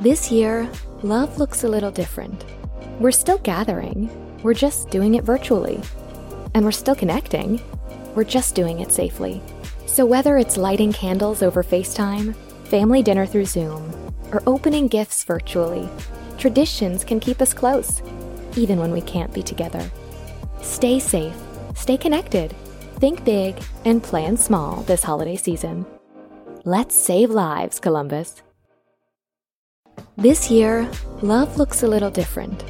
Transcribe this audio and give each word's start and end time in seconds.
This 0.00 0.32
year, 0.32 0.66
love 1.02 1.36
looks 1.36 1.62
a 1.62 1.68
little 1.68 1.90
different. 1.90 2.46
We're 2.98 3.10
still 3.10 3.36
gathering, 3.36 4.08
we're 4.42 4.54
just 4.54 4.88
doing 4.88 5.16
it 5.16 5.24
virtually. 5.24 5.78
And 6.54 6.64
we're 6.64 6.72
still 6.72 6.94
connecting, 6.94 7.60
we're 8.14 8.24
just 8.24 8.54
doing 8.54 8.80
it 8.80 8.92
safely. 8.92 9.42
So 9.84 10.06
whether 10.06 10.38
it's 10.38 10.56
lighting 10.56 10.94
candles 10.94 11.42
over 11.42 11.62
FaceTime, 11.62 12.34
family 12.64 13.02
dinner 13.02 13.26
through 13.26 13.44
Zoom, 13.44 13.92
or 14.32 14.42
opening 14.46 14.88
gifts 14.88 15.22
virtually, 15.24 15.86
traditions 16.38 17.04
can 17.04 17.20
keep 17.20 17.42
us 17.42 17.52
close, 17.52 18.00
even 18.56 18.78
when 18.78 18.92
we 18.92 19.02
can't 19.02 19.34
be 19.34 19.42
together. 19.42 19.90
Stay 20.62 20.98
safe, 20.98 21.36
stay 21.74 21.98
connected, 21.98 22.52
think 23.00 23.22
big, 23.26 23.62
and 23.84 24.02
plan 24.02 24.38
small 24.38 24.80
this 24.84 25.02
holiday 25.02 25.36
season. 25.36 25.84
Let's 26.64 26.96
save 26.96 27.28
lives, 27.28 27.78
Columbus. 27.78 28.42
This 30.20 30.50
year, 30.50 30.86
love 31.22 31.56
looks 31.56 31.82
a 31.82 31.88
little 31.88 32.10
different. 32.10 32.62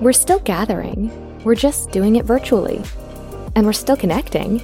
We're 0.00 0.12
still 0.12 0.38
gathering, 0.38 1.10
we're 1.42 1.56
just 1.56 1.90
doing 1.90 2.14
it 2.14 2.24
virtually. 2.24 2.80
And 3.56 3.66
we're 3.66 3.72
still 3.72 3.96
connecting, 3.96 4.62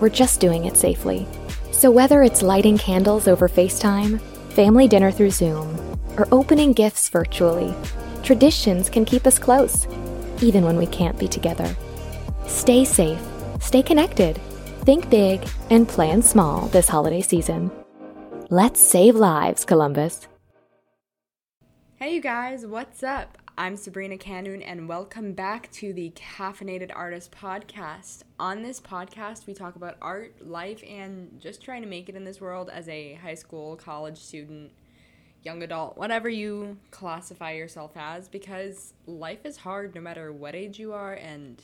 we're 0.00 0.08
just 0.08 0.40
doing 0.40 0.64
it 0.64 0.76
safely. 0.76 1.28
So 1.70 1.92
whether 1.92 2.24
it's 2.24 2.42
lighting 2.42 2.76
candles 2.76 3.28
over 3.28 3.48
FaceTime, 3.48 4.20
family 4.50 4.88
dinner 4.88 5.12
through 5.12 5.30
Zoom, 5.30 5.78
or 6.18 6.26
opening 6.32 6.72
gifts 6.72 7.08
virtually, 7.08 7.72
traditions 8.24 8.90
can 8.90 9.04
keep 9.04 9.24
us 9.24 9.38
close, 9.38 9.86
even 10.42 10.64
when 10.64 10.78
we 10.78 10.88
can't 10.88 11.20
be 11.20 11.28
together. 11.28 11.72
Stay 12.48 12.84
safe, 12.84 13.22
stay 13.60 13.84
connected, 13.84 14.38
think 14.82 15.08
big, 15.08 15.48
and 15.70 15.86
plan 15.86 16.20
small 16.20 16.66
this 16.66 16.88
holiday 16.88 17.20
season. 17.20 17.70
Let's 18.50 18.80
save 18.80 19.14
lives, 19.14 19.64
Columbus. 19.64 20.26
Hey, 21.98 22.14
you 22.14 22.20
guys, 22.20 22.66
what's 22.66 23.02
up? 23.02 23.38
I'm 23.56 23.74
Sabrina 23.74 24.18
Kenoun, 24.18 24.62
and 24.62 24.86
welcome 24.86 25.32
back 25.32 25.72
to 25.72 25.94
the 25.94 26.10
Caffeinated 26.10 26.90
Artist 26.94 27.32
Podcast. 27.32 28.20
On 28.38 28.62
this 28.62 28.82
podcast, 28.82 29.46
we 29.46 29.54
talk 29.54 29.76
about 29.76 29.96
art, 30.02 30.46
life, 30.46 30.84
and 30.86 31.40
just 31.40 31.62
trying 31.62 31.80
to 31.80 31.88
make 31.88 32.10
it 32.10 32.14
in 32.14 32.24
this 32.24 32.38
world 32.38 32.68
as 32.68 32.86
a 32.90 33.14
high 33.14 33.34
school, 33.34 33.76
college 33.76 34.18
student, 34.18 34.72
young 35.42 35.62
adult, 35.62 35.96
whatever 35.96 36.28
you 36.28 36.76
classify 36.90 37.52
yourself 37.52 37.92
as, 37.96 38.28
because 38.28 38.92
life 39.06 39.46
is 39.46 39.56
hard 39.56 39.94
no 39.94 40.02
matter 40.02 40.30
what 40.30 40.54
age 40.54 40.78
you 40.78 40.92
are, 40.92 41.14
and 41.14 41.62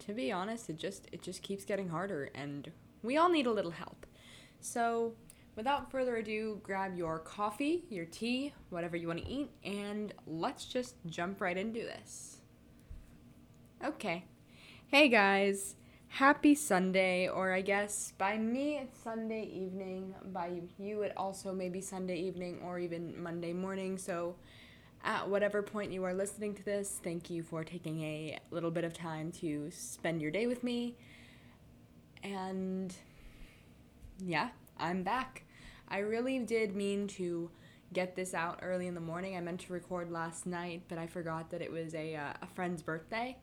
to 0.00 0.12
be 0.12 0.32
honest, 0.32 0.70
it 0.70 0.76
just 0.76 1.06
it 1.12 1.22
just 1.22 1.40
keeps 1.44 1.64
getting 1.64 1.90
harder, 1.90 2.30
and 2.34 2.72
we 3.00 3.16
all 3.16 3.28
need 3.28 3.46
a 3.46 3.52
little 3.52 3.70
help. 3.70 4.06
So 4.58 5.14
without 5.56 5.90
further 5.90 6.16
ado, 6.16 6.60
grab 6.62 6.96
your 6.96 7.18
coffee, 7.18 7.84
your 7.90 8.06
tea, 8.06 8.52
whatever 8.70 8.96
you 8.96 9.06
want 9.06 9.20
to 9.20 9.28
eat, 9.28 9.50
and 9.64 10.14
let's 10.26 10.64
just 10.64 10.94
jump 11.06 11.40
right 11.40 11.56
into 11.56 11.80
this. 11.80 12.38
Okay. 13.84 14.24
Hey 14.88 15.08
guys, 15.08 15.74
happy 16.08 16.54
Sunday, 16.54 17.28
or 17.28 17.52
I 17.52 17.62
guess 17.62 18.12
by 18.18 18.38
me 18.38 18.78
it's 18.78 18.98
Sunday 18.98 19.44
evening, 19.44 20.14
by 20.32 20.60
you 20.78 21.02
it 21.02 21.12
also 21.16 21.52
may 21.52 21.68
be 21.68 21.80
Sunday 21.80 22.16
evening 22.16 22.60
or 22.64 22.78
even 22.78 23.20
Monday 23.22 23.52
morning. 23.52 23.98
So, 23.98 24.36
at 25.04 25.28
whatever 25.28 25.62
point 25.62 25.92
you 25.92 26.04
are 26.04 26.14
listening 26.14 26.54
to 26.54 26.64
this, 26.64 27.00
thank 27.02 27.28
you 27.28 27.42
for 27.42 27.64
taking 27.64 28.02
a 28.02 28.38
little 28.52 28.70
bit 28.70 28.84
of 28.84 28.94
time 28.94 29.32
to 29.32 29.68
spend 29.72 30.22
your 30.22 30.30
day 30.30 30.46
with 30.46 30.62
me. 30.62 30.94
And 32.22 32.94
yeah, 34.20 34.50
I'm 34.78 35.02
back. 35.02 35.44
I 35.88 35.98
really 35.98 36.38
did 36.38 36.74
mean 36.74 37.06
to 37.08 37.50
get 37.92 38.16
this 38.16 38.34
out 38.34 38.60
early 38.62 38.86
in 38.86 38.94
the 38.94 39.00
morning. 39.00 39.36
I 39.36 39.40
meant 39.40 39.60
to 39.60 39.72
record 39.72 40.10
last 40.10 40.46
night, 40.46 40.82
but 40.88 40.98
I 40.98 41.06
forgot 41.06 41.50
that 41.50 41.60
it 41.60 41.70
was 41.70 41.94
a, 41.94 42.16
uh, 42.16 42.32
a 42.40 42.46
friend's 42.54 42.82
birthday 42.82 43.36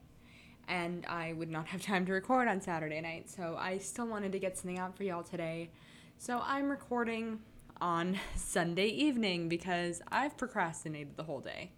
and 0.68 1.04
I 1.06 1.32
would 1.34 1.50
not 1.50 1.66
have 1.68 1.82
time 1.82 2.06
to 2.06 2.12
record 2.12 2.48
on 2.48 2.60
Saturday 2.60 3.00
night. 3.00 3.28
So 3.28 3.56
I 3.58 3.78
still 3.78 4.06
wanted 4.06 4.32
to 4.32 4.38
get 4.38 4.56
something 4.56 4.78
out 4.78 4.96
for 4.96 5.04
y'all 5.04 5.22
today. 5.22 5.70
So 6.18 6.40
I'm 6.44 6.70
recording 6.70 7.40
on 7.80 8.18
Sunday 8.36 8.88
evening 8.88 9.48
because 9.48 10.00
I've 10.10 10.36
procrastinated 10.36 11.16
the 11.16 11.24
whole 11.24 11.40
day. 11.40 11.72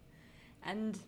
And 0.65 0.99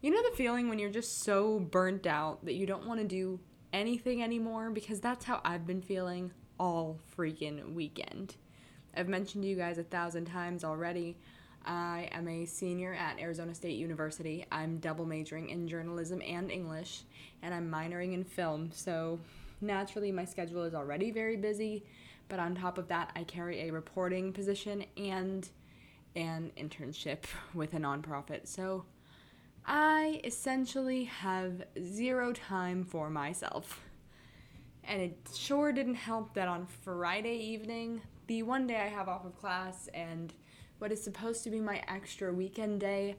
you 0.00 0.10
know 0.10 0.22
the 0.22 0.36
feeling 0.36 0.68
when 0.68 0.78
you're 0.78 0.90
just 0.90 1.22
so 1.22 1.60
burnt 1.60 2.06
out 2.06 2.44
that 2.46 2.54
you 2.54 2.64
don't 2.64 2.86
want 2.86 3.00
to 3.00 3.06
do 3.06 3.40
anything 3.72 4.22
anymore? 4.22 4.70
Because 4.70 5.00
that's 5.00 5.26
how 5.26 5.40
I've 5.44 5.66
been 5.66 5.82
feeling 5.82 6.32
all 6.60 6.98
freaking 7.16 7.72
weekend. 7.72 8.36
I've 8.94 9.08
mentioned 9.08 9.42
to 9.44 9.48
you 9.48 9.56
guys 9.56 9.78
a 9.78 9.82
thousand 9.82 10.26
times 10.26 10.62
already. 10.62 11.16
I 11.64 12.10
am 12.12 12.28
a 12.28 12.44
senior 12.44 12.92
at 12.92 13.18
Arizona 13.18 13.54
State 13.54 13.78
University. 13.78 14.44
I'm 14.52 14.78
double 14.78 15.06
majoring 15.06 15.48
in 15.48 15.66
journalism 15.66 16.20
and 16.26 16.50
English, 16.50 17.02
and 17.42 17.54
I'm 17.54 17.70
minoring 17.70 18.12
in 18.12 18.24
film. 18.24 18.70
So, 18.74 19.18
naturally, 19.62 20.12
my 20.12 20.26
schedule 20.26 20.64
is 20.64 20.74
already 20.74 21.10
very 21.10 21.36
busy. 21.36 21.82
But 22.28 22.40
on 22.40 22.54
top 22.54 22.76
of 22.78 22.88
that, 22.88 23.10
I 23.16 23.24
carry 23.24 23.68
a 23.68 23.72
reporting 23.72 24.32
position 24.32 24.84
and 24.96 25.48
an 26.14 26.52
internship 26.58 27.24
with 27.54 27.72
a 27.72 27.78
nonprofit. 27.78 28.46
So, 28.46 28.84
I 29.66 30.20
essentially 30.24 31.04
have 31.04 31.62
zero 31.82 32.32
time 32.32 32.84
for 32.84 33.08
myself. 33.08 33.80
And 34.84 35.00
it 35.00 35.16
sure 35.34 35.72
didn't 35.72 35.94
help 35.94 36.34
that 36.34 36.48
on 36.48 36.66
Friday 36.66 37.36
evening, 37.36 38.02
the 38.26 38.42
one 38.42 38.66
day 38.66 38.76
I 38.76 38.88
have 38.88 39.08
off 39.08 39.24
of 39.24 39.38
class 39.38 39.88
and 39.94 40.32
what 40.78 40.90
is 40.90 41.02
supposed 41.02 41.44
to 41.44 41.50
be 41.50 41.60
my 41.60 41.82
extra 41.88 42.32
weekend 42.32 42.80
day, 42.80 43.16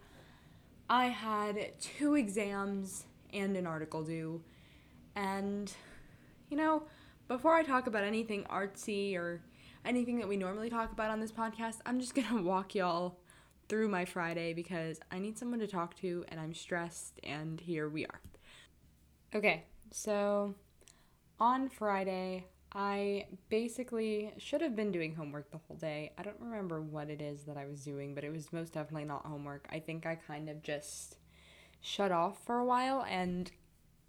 I 0.90 1.06
had 1.06 1.80
two 1.80 2.16
exams 2.16 3.06
and 3.34 3.56
an 3.56 3.68
article 3.68 4.04
due. 4.04 4.42
And, 5.16 5.72
you 6.50 6.58
know, 6.58 6.84
before 7.28 7.56
I 7.56 7.64
talk 7.64 7.88
about 7.88 8.04
anything 8.04 8.44
artsy 8.46 9.16
or 9.16 9.42
anything 9.86 10.20
that 10.20 10.28
we 10.28 10.38
normally 10.38 10.70
talk 10.70 10.92
about 10.92 11.12
on 11.12 11.20
this 11.20 11.32
podcast, 11.32 11.78
I'm 11.86 12.00
just 12.00 12.16
gonna 12.16 12.42
walk 12.44 12.76
y'all 12.76 13.20
through 13.70 13.88
my 13.88 14.04
Friday 14.04 14.54
because 14.54 15.00
I 15.12 15.20
need 15.20 15.38
someone 15.38 15.60
to 15.60 15.68
talk 15.68 15.96
to 15.98 16.26
and 16.28 16.40
I'm 16.40 16.54
stressed, 16.54 17.20
and 17.24 17.60
here 17.60 17.88
we 17.88 18.06
are. 18.06 18.20
Okay, 19.34 19.64
so 19.92 20.56
on 21.42 21.68
Friday, 21.68 22.46
I 22.72 23.26
basically 23.50 24.32
should 24.38 24.62
have 24.62 24.76
been 24.76 24.92
doing 24.92 25.16
homework 25.16 25.50
the 25.50 25.58
whole 25.68 25.76
day. 25.76 26.14
I 26.16 26.22
don't 26.22 26.40
remember 26.40 26.82
what 26.82 27.10
it 27.10 27.20
is 27.20 27.42
that 27.46 27.58
I 27.58 27.66
was 27.66 27.84
doing, 27.84 28.14
but 28.14 28.24
it 28.24 28.32
was 28.32 28.54
most 28.54 28.74
definitely 28.74 29.06
not 29.06 29.26
homework. 29.26 29.68
I 29.72 29.80
think 29.80 30.06
I 30.06 30.16
kind 30.16 30.50
of 30.50 30.62
just 30.62 31.18
shut 31.82 32.12
off 32.12 32.46
for 32.46 32.60
a 32.60 32.66
while 32.66 33.04
and 33.10 33.52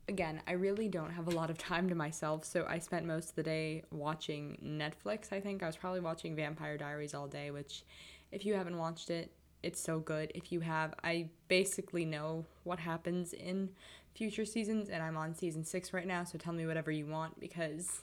again, 0.09 0.43
I 0.47 0.53
really 0.53 0.89
don't 0.89 1.11
have 1.11 1.27
a 1.27 1.31
lot 1.31 1.49
of 1.49 1.57
time 1.57 1.89
to 1.89 1.95
myself, 1.95 2.45
so 2.45 2.67
I 2.69 2.79
spent 2.81 3.07
most 3.07 3.31
of 3.31 3.35
the 3.37 3.43
day 3.43 3.85
watching 3.91 4.59
Netflix. 4.63 5.33
I 5.33 5.41
think 5.41 5.63
I 5.63 5.67
was 5.67 5.77
probably 5.77 6.01
watching 6.01 6.37
Vampire 6.37 6.77
Diaries 6.77 7.15
all 7.15 7.29
day, 7.29 7.51
which 7.51 7.85
if 8.31 8.45
you 8.45 8.53
haven't 8.53 8.77
watched 8.77 9.09
it, 9.09 9.33
it's 9.63 9.81
so 9.81 9.99
good. 10.01 10.33
If 10.35 10.53
you 10.53 10.61
have, 10.61 10.95
I 11.05 11.31
basically 11.49 12.05
know 12.05 12.45
what 12.65 12.79
happens 12.79 13.33
in 13.33 13.71
future 14.15 14.45
seasons, 14.45 14.89
and 14.89 15.03
I'm 15.03 15.17
on 15.17 15.35
season 15.35 15.65
six 15.65 15.93
right 15.93 16.07
now, 16.07 16.25
so 16.25 16.39
tell 16.39 16.53
me 16.53 16.67
whatever 16.67 16.91
you 16.91 17.07
want 17.07 17.41
because 17.41 18.03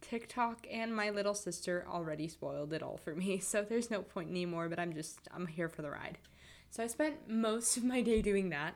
TikTok 0.00 0.66
and 0.70 0.94
my 0.94 1.10
little 1.10 1.34
sister 1.34 1.86
already 1.88 2.28
spoiled 2.28 2.72
it 2.72 2.82
all 2.82 2.96
for 2.96 3.14
me, 3.14 3.38
so 3.40 3.62
there's 3.62 3.90
no 3.90 4.02
point 4.02 4.30
anymore, 4.30 4.68
but 4.68 4.78
I'm 4.78 4.94
just, 4.94 5.20
I'm 5.32 5.46
here 5.46 5.68
for 5.68 5.82
the 5.82 5.90
ride. 5.90 6.18
So 6.70 6.82
I 6.82 6.86
spent 6.86 7.28
most 7.28 7.76
of 7.76 7.84
my 7.84 8.02
day 8.02 8.20
doing 8.20 8.50
that. 8.50 8.74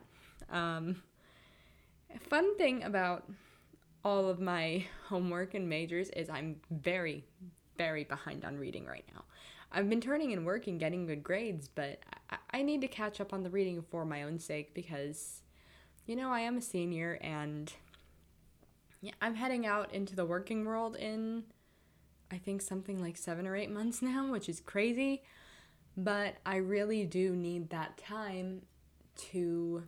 Um, 0.50 1.02
fun 2.28 2.56
thing 2.56 2.82
about 2.82 3.24
all 4.04 4.28
of 4.28 4.40
my 4.40 4.84
homework 5.08 5.54
and 5.54 5.68
majors 5.68 6.08
is 6.10 6.28
I'm 6.28 6.56
very, 6.70 7.24
very 7.76 8.04
behind 8.04 8.44
on 8.44 8.56
reading 8.56 8.86
right 8.86 9.04
now. 9.14 9.24
I've 9.72 9.88
been 9.88 10.00
turning 10.00 10.30
in 10.30 10.44
work 10.44 10.66
and 10.66 10.78
getting 10.78 11.06
good 11.06 11.22
grades, 11.22 11.66
but 11.66 12.00
I, 12.30 12.36
I 12.58 12.62
need 12.62 12.82
to 12.82 12.88
catch 12.88 13.20
up 13.20 13.32
on 13.32 13.42
the 13.42 13.50
reading 13.50 13.82
for 13.90 14.04
my 14.04 14.22
own 14.22 14.38
sake 14.38 14.74
because 14.74 15.42
you 16.06 16.16
know, 16.16 16.30
I 16.30 16.40
am 16.40 16.56
a 16.56 16.62
senior 16.62 17.18
and 17.22 17.72
yeah, 19.00 19.12
I'm 19.20 19.34
heading 19.34 19.66
out 19.66 19.92
into 19.92 20.16
the 20.16 20.26
working 20.26 20.64
world 20.64 20.96
in 20.96 21.44
I 22.30 22.38
think 22.38 22.62
something 22.62 23.00
like 23.00 23.16
7 23.16 23.46
or 23.46 23.54
8 23.54 23.70
months 23.70 24.02
now, 24.02 24.30
which 24.30 24.48
is 24.48 24.60
crazy, 24.60 25.22
but 25.96 26.36
I 26.46 26.56
really 26.56 27.04
do 27.04 27.36
need 27.36 27.70
that 27.70 27.98
time 27.98 28.62
to 29.30 29.84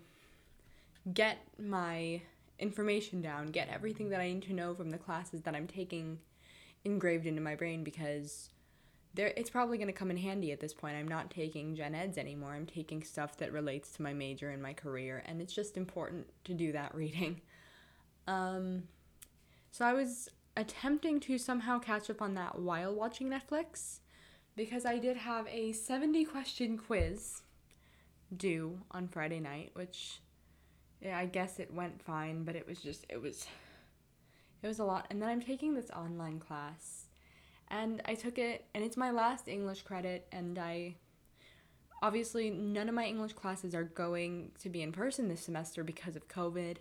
get 1.12 1.38
my 1.58 2.22
information 2.58 3.20
down, 3.20 3.46
get 3.46 3.68
everything 3.68 4.10
that 4.10 4.20
I 4.20 4.32
need 4.32 4.42
to 4.42 4.52
know 4.52 4.74
from 4.74 4.90
the 4.90 4.98
classes 4.98 5.42
that 5.42 5.54
I'm 5.54 5.66
taking 5.66 6.18
engraved 6.84 7.26
into 7.26 7.40
my 7.40 7.54
brain 7.54 7.82
because 7.82 8.50
there 9.14 9.32
it's 9.36 9.50
probably 9.50 9.78
going 9.78 9.88
to 9.88 9.92
come 9.92 10.10
in 10.10 10.16
handy 10.16 10.52
at 10.52 10.60
this 10.60 10.74
point. 10.74 10.96
I'm 10.96 11.08
not 11.08 11.30
taking 11.30 11.76
gen 11.76 11.94
eds 11.94 12.18
anymore. 12.18 12.52
I'm 12.52 12.66
taking 12.66 13.02
stuff 13.02 13.36
that 13.38 13.52
relates 13.52 13.90
to 13.92 14.02
my 14.02 14.12
major 14.12 14.50
and 14.50 14.62
my 14.62 14.72
career, 14.72 15.22
and 15.26 15.40
it's 15.40 15.54
just 15.54 15.76
important 15.76 16.26
to 16.44 16.54
do 16.54 16.72
that 16.72 16.94
reading. 16.94 17.40
Um, 18.26 18.84
so 19.70 19.84
I 19.84 19.92
was 19.92 20.28
attempting 20.56 21.20
to 21.20 21.38
somehow 21.38 21.78
catch 21.78 22.08
up 22.10 22.22
on 22.22 22.34
that 22.34 22.58
while 22.58 22.94
watching 22.94 23.28
Netflix. 23.28 24.00
because 24.56 24.84
I 24.86 24.98
did 24.98 25.16
have 25.16 25.48
a 25.48 25.72
70 25.72 26.24
question 26.26 26.78
quiz 26.78 27.42
due 28.36 28.80
on 28.90 29.08
Friday 29.08 29.40
night, 29.40 29.70
which 29.74 30.20
yeah, 31.00 31.18
I 31.18 31.26
guess 31.26 31.58
it 31.58 31.72
went 31.72 32.02
fine, 32.02 32.44
but 32.44 32.56
it 32.56 32.66
was 32.66 32.78
just 32.80 33.04
it 33.08 33.20
was 33.20 33.46
it 34.62 34.66
was 34.66 34.78
a 34.78 34.84
lot. 34.84 35.06
And 35.10 35.20
then 35.20 35.28
I'm 35.28 35.42
taking 35.42 35.74
this 35.74 35.90
online 35.90 36.40
class. 36.40 37.03
And 37.74 38.00
I 38.04 38.14
took 38.14 38.38
it 38.38 38.66
and 38.72 38.84
it's 38.84 38.96
my 38.96 39.10
last 39.10 39.48
English 39.48 39.82
credit 39.82 40.28
and 40.30 40.60
I 40.60 40.94
obviously 42.00 42.48
none 42.48 42.88
of 42.88 42.94
my 42.94 43.04
English 43.04 43.32
classes 43.32 43.74
are 43.74 43.82
going 43.82 44.52
to 44.60 44.68
be 44.68 44.80
in 44.80 44.92
person 44.92 45.26
this 45.26 45.40
semester 45.40 45.82
because 45.82 46.14
of 46.14 46.28
COVID. 46.28 46.76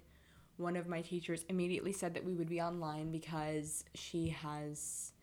One 0.58 0.76
of 0.76 0.88
my 0.88 1.02
teachers 1.02 1.46
immediately 1.50 1.94
said 1.94 2.14
that 2.14 2.24
we 2.24 2.36
would 2.36 2.48
be 2.48 2.62
online 2.62 3.12
because 3.12 3.86
she 3.96 4.30
has 4.30 5.14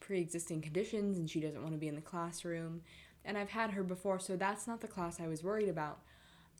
pre-existing 0.00 0.62
conditions 0.62 1.16
and 1.16 1.30
she 1.30 1.38
doesn't 1.38 1.62
want 1.62 1.74
to 1.74 1.80
be 1.80 1.86
in 1.86 1.94
the 1.94 2.00
classroom. 2.00 2.80
And 3.24 3.38
I've 3.38 3.50
had 3.50 3.70
her 3.70 3.84
before, 3.84 4.18
so 4.18 4.34
that's 4.34 4.66
not 4.66 4.80
the 4.80 4.88
class 4.88 5.20
I 5.20 5.28
was 5.28 5.44
worried 5.44 5.68
about. 5.68 6.00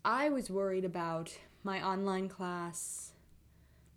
I 0.05 0.28
was 0.28 0.49
worried 0.49 0.84
about 0.84 1.37
my 1.64 1.84
online 1.84 2.28
class 2.28 3.14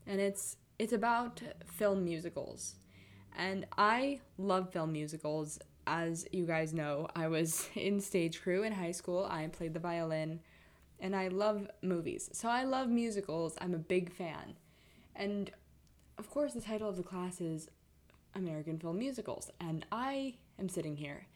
and 0.07 0.19
it's 0.19 0.57
it's 0.79 0.93
about 0.93 1.43
film 1.67 2.03
musicals. 2.03 2.73
And 3.37 3.65
I 3.77 4.19
love 4.37 4.71
film 4.71 4.91
musicals 4.91 5.59
as 5.85 6.25
you 6.31 6.45
guys 6.45 6.73
know, 6.73 7.07
I 7.15 7.27
was 7.27 7.67
in 7.75 7.99
stage 7.99 8.41
crew 8.41 8.63
in 8.63 8.73
high 8.73 8.91
school. 8.91 9.27
I 9.29 9.47
played 9.47 9.73
the 9.73 9.79
violin 9.79 10.39
and 10.99 11.15
I 11.15 11.27
love 11.27 11.67
movies. 11.81 12.29
So 12.33 12.47
I 12.49 12.63
love 12.63 12.89
musicals. 12.89 13.55
I'm 13.59 13.73
a 13.73 13.79
big 13.79 14.11
fan. 14.11 14.55
And 15.15 15.51
of 16.17 16.29
course, 16.29 16.53
the 16.53 16.61
title 16.61 16.89
of 16.89 16.97
the 16.97 17.03
class 17.03 17.41
is 17.41 17.69
American 18.35 18.79
Film 18.79 18.99
Musicals. 18.99 19.51
And 19.59 19.85
I 19.91 20.35
am 20.59 20.69
sitting 20.69 20.95
here 20.95 21.27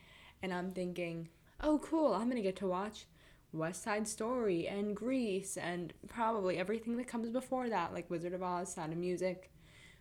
and 0.41 0.53
I'm 0.53 0.71
thinking, 0.71 1.29
oh, 1.61 1.79
cool, 1.79 2.13
I'm 2.13 2.25
going 2.25 2.37
to 2.37 2.41
get 2.41 2.55
to 2.57 2.67
watch 2.67 3.05
West 3.51 3.83
Side 3.83 4.07
Story 4.07 4.67
and 4.67 4.95
Grease 4.95 5.57
and 5.57 5.93
probably 6.07 6.57
everything 6.57 6.97
that 6.97 7.07
comes 7.07 7.29
before 7.29 7.69
that, 7.69 7.93
like 7.93 8.09
Wizard 8.09 8.33
of 8.33 8.43
Oz, 8.43 8.73
Sound 8.73 8.93
of 8.93 8.99
Music, 8.99 9.51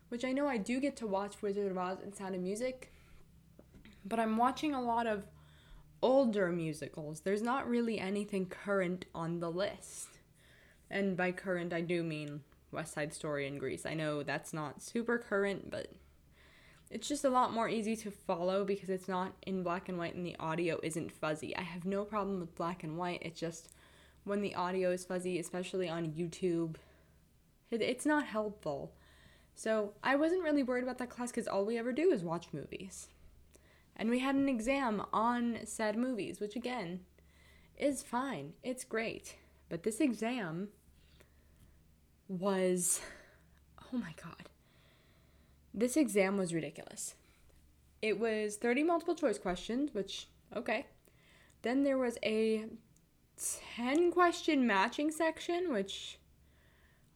which 0.08 0.24
I 0.24 0.32
know 0.32 0.46
I 0.48 0.56
do 0.56 0.80
get 0.80 0.96
to 0.96 1.06
watch 1.06 1.42
Wizard 1.42 1.70
of 1.70 1.78
Oz 1.78 1.98
and 2.02 2.14
Sound 2.14 2.34
of 2.34 2.40
Music 2.40 2.92
but 4.08 4.20
I'm 4.20 4.36
watching 4.36 4.74
a 4.74 4.80
lot 4.80 5.06
of 5.06 5.24
older 6.02 6.50
musicals. 6.50 7.20
There's 7.20 7.42
not 7.42 7.68
really 7.68 7.98
anything 7.98 8.46
current 8.46 9.06
on 9.14 9.40
the 9.40 9.50
list. 9.50 10.18
And 10.90 11.16
by 11.16 11.32
current, 11.32 11.72
I 11.72 11.80
do 11.80 12.02
mean 12.02 12.42
West 12.70 12.94
Side 12.94 13.12
Story 13.12 13.46
and 13.46 13.58
Grease. 13.58 13.84
I 13.84 13.94
know 13.94 14.22
that's 14.22 14.52
not 14.52 14.82
super 14.82 15.18
current, 15.18 15.70
but 15.70 15.88
it's 16.90 17.08
just 17.08 17.24
a 17.24 17.30
lot 17.30 17.52
more 17.52 17.68
easy 17.68 17.96
to 17.96 18.10
follow 18.10 18.64
because 18.64 18.90
it's 18.90 19.08
not 19.08 19.32
in 19.44 19.64
black 19.64 19.88
and 19.88 19.98
white 19.98 20.14
and 20.14 20.24
the 20.24 20.36
audio 20.38 20.78
isn't 20.82 21.10
fuzzy. 21.10 21.56
I 21.56 21.62
have 21.62 21.84
no 21.84 22.04
problem 22.04 22.38
with 22.38 22.54
black 22.54 22.84
and 22.84 22.96
white. 22.96 23.22
It's 23.22 23.40
just 23.40 23.70
when 24.22 24.42
the 24.42 24.54
audio 24.54 24.92
is 24.92 25.04
fuzzy, 25.04 25.38
especially 25.40 25.88
on 25.88 26.12
YouTube, 26.12 26.76
it, 27.70 27.82
it's 27.82 28.06
not 28.06 28.26
helpful. 28.26 28.92
So 29.56 29.94
I 30.04 30.16
wasn't 30.16 30.44
really 30.44 30.62
worried 30.62 30.84
about 30.84 30.98
that 30.98 31.08
class 31.08 31.30
because 31.30 31.48
all 31.48 31.64
we 31.64 31.78
ever 31.78 31.90
do 31.90 32.12
is 32.12 32.22
watch 32.22 32.48
movies. 32.52 33.08
And 33.96 34.10
we 34.10 34.18
had 34.18 34.34
an 34.34 34.50
exam 34.50 35.02
on 35.14 35.60
said 35.64 35.96
movies, 35.96 36.38
which 36.40 36.56
again 36.56 37.00
is 37.78 38.02
fine. 38.02 38.52
It's 38.62 38.84
great. 38.84 39.36
But 39.70 39.82
this 39.82 39.98
exam 39.98 40.68
was 42.28 43.00
oh 43.82 43.96
my 43.96 44.14
god. 44.22 44.50
This 45.72 45.96
exam 45.96 46.36
was 46.36 46.52
ridiculous. 46.52 47.14
It 48.02 48.20
was 48.20 48.56
30 48.56 48.82
multiple 48.82 49.14
choice 49.14 49.38
questions, 49.38 49.94
which 49.94 50.28
okay. 50.54 50.84
Then 51.62 51.82
there 51.82 51.96
was 51.96 52.18
a 52.22 52.66
10 53.76 54.12
question 54.12 54.66
matching 54.66 55.10
section, 55.10 55.72
which 55.72 56.18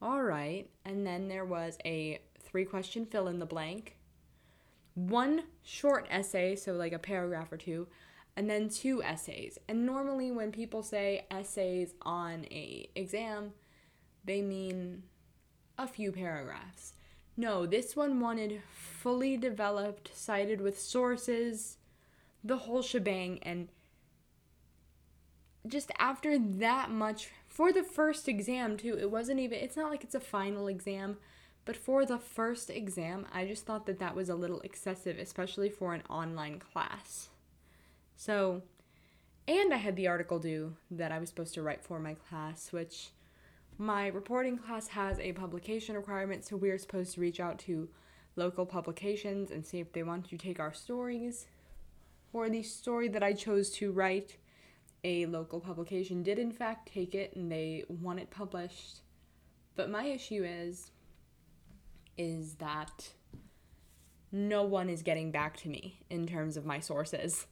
all 0.01 0.23
right. 0.23 0.71
And 0.87 1.07
then 1.07 1.29
there 1.29 1.45
was 1.45 1.77
a 1.85 2.21
three 2.51 2.65
question 2.65 3.07
fill 3.07 3.29
in 3.29 3.39
the 3.39 3.47
blank 3.47 3.97
one 4.95 5.45
short 5.63 6.07
essay, 6.11 6.57
so 6.57 6.73
like 6.73 6.93
a 6.93 6.99
paragraph 6.99 7.53
or 7.53 7.57
two, 7.57 7.87
and 8.37 8.49
then 8.49 8.69
two 8.69 9.03
essays. 9.03 9.59
And 9.69 9.87
normally 9.87 10.31
when 10.31 10.53
people 10.53 10.83
say 10.83 11.27
essays 11.31 11.95
on 12.03 12.45
a 12.51 12.89
exam, 12.95 13.53
they 14.25 14.43
mean 14.43 15.05
a 15.79 15.87
few 15.87 16.13
paragraphs. 16.13 16.95
No, 17.37 17.65
this 17.67 17.97
one 17.97 18.21
wanted 18.21 18.61
fully 18.73 19.37
developed, 19.37 20.11
cited 20.15 20.61
with 20.61 20.79
sources, 20.79 21.79
the 22.43 22.59
whole 22.59 22.83
shebang 22.83 23.39
and 23.43 23.69
just 25.67 25.91
after 25.99 26.39
that 26.39 26.91
much 26.91 27.29
for 27.47 27.71
the 27.71 27.83
first 27.83 28.29
exam 28.29 28.79
too, 28.79 28.97
it 28.99 29.11
wasn't 29.11 29.39
even 29.39 29.59
it's 29.59 29.77
not 29.77 29.91
like 29.91 30.03
it's 30.03 30.15
a 30.15 30.21
final 30.21 30.69
exam 30.69 31.19
but 31.71 31.77
for 31.77 32.05
the 32.05 32.19
first 32.19 32.69
exam, 32.69 33.29
I 33.33 33.47
just 33.47 33.65
thought 33.65 33.87
that 33.87 34.01
that 34.01 34.17
was 34.17 34.29
a 34.29 34.35
little 34.35 34.59
excessive, 34.63 35.21
especially 35.21 35.71
for 35.71 35.95
an 35.95 36.03
online 36.11 36.59
class. 36.59 37.29
So, 38.17 38.63
and 39.47 39.73
I 39.73 39.77
had 39.77 39.95
the 39.95 40.09
article 40.09 40.41
due 40.41 40.75
that 40.91 41.13
I 41.13 41.21
was 41.21 41.29
supposed 41.29 41.55
to 41.55 41.63
write 41.63 41.85
for 41.85 42.01
my 42.01 42.15
class, 42.15 42.73
which 42.73 43.11
my 43.79 44.09
reporting 44.09 44.59
class 44.59 44.89
has 44.89 45.21
a 45.21 45.33
publication 45.33 45.95
requirement, 45.95 46.45
so 46.45 46.57
we're 46.57 46.77
supposed 46.77 47.15
to 47.15 47.21
reach 47.21 47.39
out 47.39 47.61
to 47.61 47.89
local 48.35 48.67
publications 48.67 49.53
and 49.53 49.65
see 49.65 49.79
if 49.79 49.93
they 49.93 50.03
want 50.03 50.29
to 50.29 50.37
take 50.37 50.59
our 50.59 50.73
stories. 50.73 51.47
For 52.33 52.51
the 52.51 52.65
story 52.65 53.07
that 53.07 53.23
I 53.23 53.33
chose 53.33 53.71
to 53.75 53.93
write, 53.93 54.39
a 55.05 55.27
local 55.27 55.61
publication 55.61 56.25
did 56.25 56.41
in 56.41 56.51
fact 56.51 56.91
take 56.93 57.15
it 57.15 57.37
and 57.37 57.49
they 57.49 57.85
want 57.89 58.19
it 58.19 58.29
published. 58.33 59.03
But 59.77 59.89
my 59.89 60.07
issue 60.07 60.43
is 60.43 60.91
is 62.21 62.57
that 62.57 63.09
no 64.31 64.63
one 64.63 64.91
is 64.91 65.01
getting 65.01 65.31
back 65.31 65.57
to 65.57 65.69
me 65.69 66.01
in 66.11 66.27
terms 66.27 66.59
of 66.59 66.67
my 66.67 66.79
sources. 66.79 67.47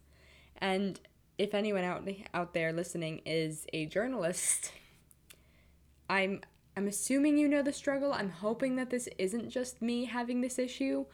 And 0.58 1.00
if 1.38 1.54
anyone 1.54 1.84
out 1.84 2.06
out 2.34 2.52
there 2.52 2.70
listening 2.74 3.22
is 3.24 3.66
a 3.72 3.86
journalist, 3.86 4.72
I'm 6.10 6.42
I'm 6.76 6.86
assuming 6.86 7.38
you 7.38 7.48
know 7.48 7.62
the 7.62 7.72
struggle. 7.72 8.12
I'm 8.12 8.28
hoping 8.28 8.76
that 8.76 8.90
this 8.90 9.08
isn't 9.16 9.48
just 9.48 9.80
me 9.80 10.04
having 10.04 10.42
this 10.42 10.58
issue, 10.58 11.06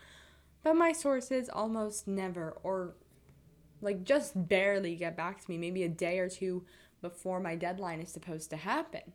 but 0.65 0.75
my 0.75 0.91
sources 0.91 1.49
almost 1.49 2.09
never 2.09 2.59
or 2.65 2.97
like 3.81 4.03
just 4.03 4.49
barely 4.49 4.97
get 4.97 5.17
back 5.17 5.41
to 5.41 5.49
me, 5.49 5.59
maybe 5.59 5.85
a 5.85 5.89
day 5.89 6.19
or 6.19 6.29
two 6.29 6.65
before 7.03 7.39
my 7.39 7.55
deadline 7.55 8.01
is 8.01 8.11
supposed 8.11 8.51
to 8.51 8.57
happen. 8.57 9.13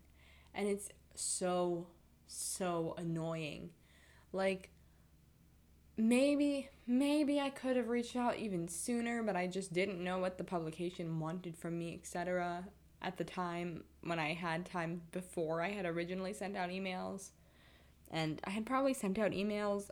And 0.53 0.65
it's 0.69 0.87
so 1.13 1.87
so 2.25 2.95
annoying 2.97 3.71
like, 4.31 4.69
maybe, 5.97 6.69
maybe 6.87 7.39
I 7.39 7.49
could 7.49 7.75
have 7.75 7.89
reached 7.89 8.15
out 8.15 8.37
even 8.37 8.67
sooner, 8.67 9.23
but 9.23 9.35
I 9.35 9.47
just 9.47 9.73
didn't 9.73 10.03
know 10.03 10.17
what 10.17 10.37
the 10.37 10.43
publication 10.43 11.19
wanted 11.19 11.57
from 11.57 11.77
me, 11.77 11.93
etc. 12.01 12.65
at 13.01 13.17
the 13.17 13.23
time 13.23 13.83
when 14.03 14.19
I 14.19 14.33
had 14.33 14.65
time 14.65 15.01
before 15.11 15.61
I 15.61 15.69
had 15.69 15.85
originally 15.85 16.33
sent 16.33 16.55
out 16.55 16.69
emails. 16.69 17.29
And 18.11 18.41
I 18.43 18.49
had 18.49 18.65
probably 18.65 18.93
sent 18.93 19.19
out 19.19 19.31
emails 19.31 19.89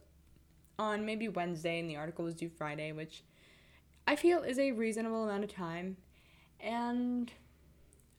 on 0.79 1.05
maybe 1.05 1.27
Wednesday 1.27 1.79
and 1.79 1.89
the 1.89 1.95
article 1.95 2.25
was 2.25 2.35
due 2.35 2.49
Friday, 2.49 2.91
which 2.91 3.23
I 4.05 4.15
feel 4.15 4.43
is 4.43 4.59
a 4.59 4.71
reasonable 4.71 5.23
amount 5.23 5.43
of 5.43 5.53
time. 5.53 5.97
And 6.59 7.31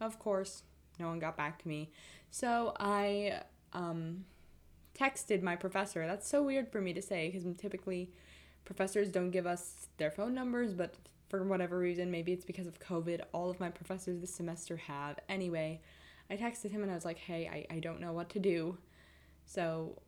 of 0.01 0.19
course, 0.19 0.63
no 0.99 1.09
one 1.09 1.19
got 1.19 1.37
back 1.37 1.61
to 1.63 1.69
me. 1.69 1.91
So 2.31 2.75
I 2.79 3.43
um, 3.73 4.25
texted 4.99 5.43
my 5.43 5.57
professor. 5.57 6.07
That's 6.07 6.29
so 6.29 6.43
weird 6.43 6.71
for 6.71 6.81
me 6.81 6.93
to 6.93 7.03
say 7.03 7.31
because 7.31 7.47
typically 7.59 8.11
professors 8.65 9.09
don't 9.09 9.31
give 9.31 9.47
us 9.47 9.89
their 9.97 10.11
phone 10.11 10.35
numbers, 10.35 10.75
but 10.75 10.95
for 11.29 11.45
whatever 11.45 11.79
reason, 11.79 12.11
maybe 12.11 12.33
it's 12.33 12.45
because 12.45 12.67
of 12.67 12.81
COVID, 12.81 13.21
all 13.33 13.51
of 13.51 13.61
my 13.61 13.69
professors 13.69 14.21
this 14.21 14.35
semester 14.35 14.77
have. 14.77 15.19
Anyway, 15.29 15.81
I 16.31 16.37
texted 16.37 16.71
him 16.71 16.83
and 16.83 16.91
I 16.91 16.95
was 16.95 17.05
like, 17.05 17.19
hey, 17.19 17.67
I, 17.71 17.77
I 17.77 17.79
don't 17.81 18.01
know 18.01 18.13
what 18.13 18.31
to 18.31 18.39
do. 18.39 18.79
So 19.45 20.01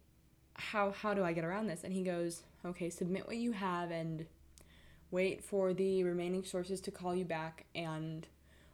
how 0.55 0.91
how 0.91 1.15
do 1.15 1.25
I 1.25 1.33
get 1.33 1.45
around 1.45 1.67
this? 1.67 1.85
And 1.85 1.93
he 1.93 2.03
goes, 2.03 2.43
okay, 2.65 2.91
submit 2.91 3.27
what 3.27 3.37
you 3.37 3.53
have 3.53 3.91
and 3.91 4.27
wait 5.11 5.43
for 5.43 5.73
the 5.73 6.05
remaining 6.05 6.45
sources 6.45 6.81
to 6.81 6.91
call 6.91 7.15
you 7.15 7.25
back 7.25 7.65
and 7.75 8.29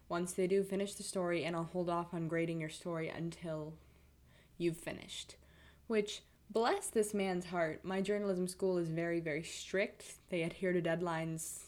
once 0.09 0.33
they 0.33 0.47
do 0.47 0.63
finish 0.63 0.95
the 0.95 1.03
story 1.03 1.45
and 1.45 1.57
I'll 1.57 1.65
hold 1.65 1.89
off 1.89 2.13
on 2.13 2.29
grading 2.29 2.61
your 2.61 2.69
story 2.69 3.09
until 3.09 3.73
you've 4.59 4.77
finished 4.77 5.37
which 5.87 6.23
bless 6.51 6.89
this 6.89 7.13
man's 7.15 7.47
heart. 7.47 7.85
My 7.85 8.01
journalism 8.01 8.47
school 8.49 8.79
is 8.79 8.89
very, 8.89 9.21
very 9.21 9.43
strict. 9.43 10.15
They 10.31 10.43
adhere 10.43 10.73
to 10.73 10.81
deadlines 10.81 11.65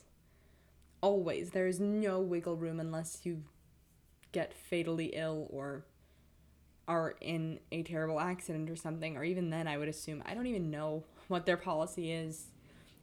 always. 1.01 1.51
There 1.51 1.67
is 1.67 1.81
no 1.81 2.21
wiggle 2.21 2.57
room 2.57 2.81
unless 2.81 3.21
you 3.25 3.43
get 4.33 4.53
fatally 4.55 5.13
ill 5.15 5.47
or 5.51 5.85
are 6.87 7.17
in 7.21 7.61
a 7.71 7.83
terrible 7.83 8.19
accident 8.19 8.71
or 8.71 8.77
something, 8.77 9.17
or 9.17 9.25
even 9.25 9.51
then, 9.51 9.69
I 9.69 9.77
would 9.77 9.89
assume. 9.89 10.23
I 10.25 10.35
don't 10.35 10.47
even 10.47 10.71
know 10.71 11.05
what 11.29 11.45
their 11.45 11.57
policy 11.59 12.13
is. 12.13 12.47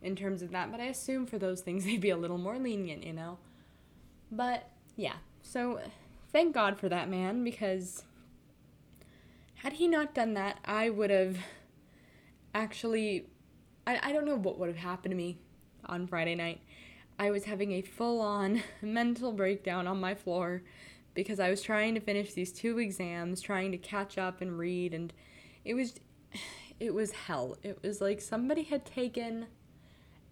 in 0.01 0.15
terms 0.15 0.41
of 0.41 0.51
that, 0.51 0.71
but 0.71 0.79
I 0.79 0.85
assume 0.85 1.25
for 1.25 1.37
those 1.39 1.61
things 1.61 1.83
they'd 1.85 1.99
be 1.99 2.11
a 2.11 2.17
little 2.17 2.37
more 2.37 2.57
lenient, 2.57 3.03
you 3.03 3.13
know? 3.13 3.37
But 4.31 4.69
yeah, 4.95 5.15
so 5.41 5.79
thank 6.31 6.53
God 6.53 6.79
for 6.79 6.89
that 6.89 7.09
man 7.09 7.43
because 7.43 8.03
had 9.55 9.73
he 9.73 9.87
not 9.87 10.13
done 10.13 10.33
that, 10.35 10.59
I 10.65 10.89
would 10.89 11.09
have 11.09 11.37
actually, 12.53 13.27
I, 13.85 13.99
I 14.01 14.13
don't 14.13 14.25
know 14.25 14.35
what 14.35 14.59
would 14.59 14.69
have 14.69 14.77
happened 14.77 15.11
to 15.11 15.15
me 15.15 15.37
on 15.85 16.07
Friday 16.07 16.35
night. 16.35 16.61
I 17.17 17.31
was 17.31 17.45
having 17.45 17.71
a 17.71 17.81
full 17.81 18.21
on 18.21 18.61
mental 18.81 19.31
breakdown 19.31 19.87
on 19.87 19.99
my 19.99 20.15
floor 20.15 20.63
because 21.13 21.39
I 21.39 21.49
was 21.49 21.61
trying 21.61 21.95
to 21.95 22.01
finish 22.01 22.33
these 22.33 22.51
two 22.51 22.77
exams, 22.77 23.41
trying 23.41 23.71
to 23.71 23.77
catch 23.77 24.17
up 24.17 24.41
and 24.41 24.57
read, 24.57 24.93
and 24.93 25.13
it 25.63 25.73
was 25.73 25.95
it 26.79 26.93
was 26.93 27.11
hell. 27.11 27.57
It 27.63 27.79
was 27.81 28.01
like 28.01 28.19
somebody 28.19 28.63
had 28.63 28.85
taken 28.85 29.47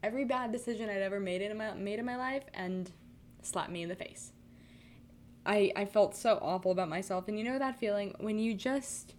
every 0.03 0.25
bad 0.25 0.51
decision 0.51 0.89
I'd 0.89 1.01
ever 1.01 1.19
made 1.19 1.41
in 1.41 1.57
my 1.57 1.73
made 1.73 1.99
in 1.99 2.05
my 2.05 2.17
life 2.17 2.43
and 2.53 2.91
slapped 3.41 3.71
me 3.71 3.81
in 3.81 3.89
the 3.89 3.95
face. 3.95 4.32
I 5.45 5.71
I 5.75 5.85
felt 5.85 6.15
so 6.15 6.39
awful 6.41 6.71
about 6.71 6.89
myself 6.89 7.27
and 7.27 7.37
you 7.37 7.43
know 7.43 7.59
that 7.59 7.79
feeling 7.79 8.15
when 8.19 8.39
you 8.39 8.53
just 8.53 9.15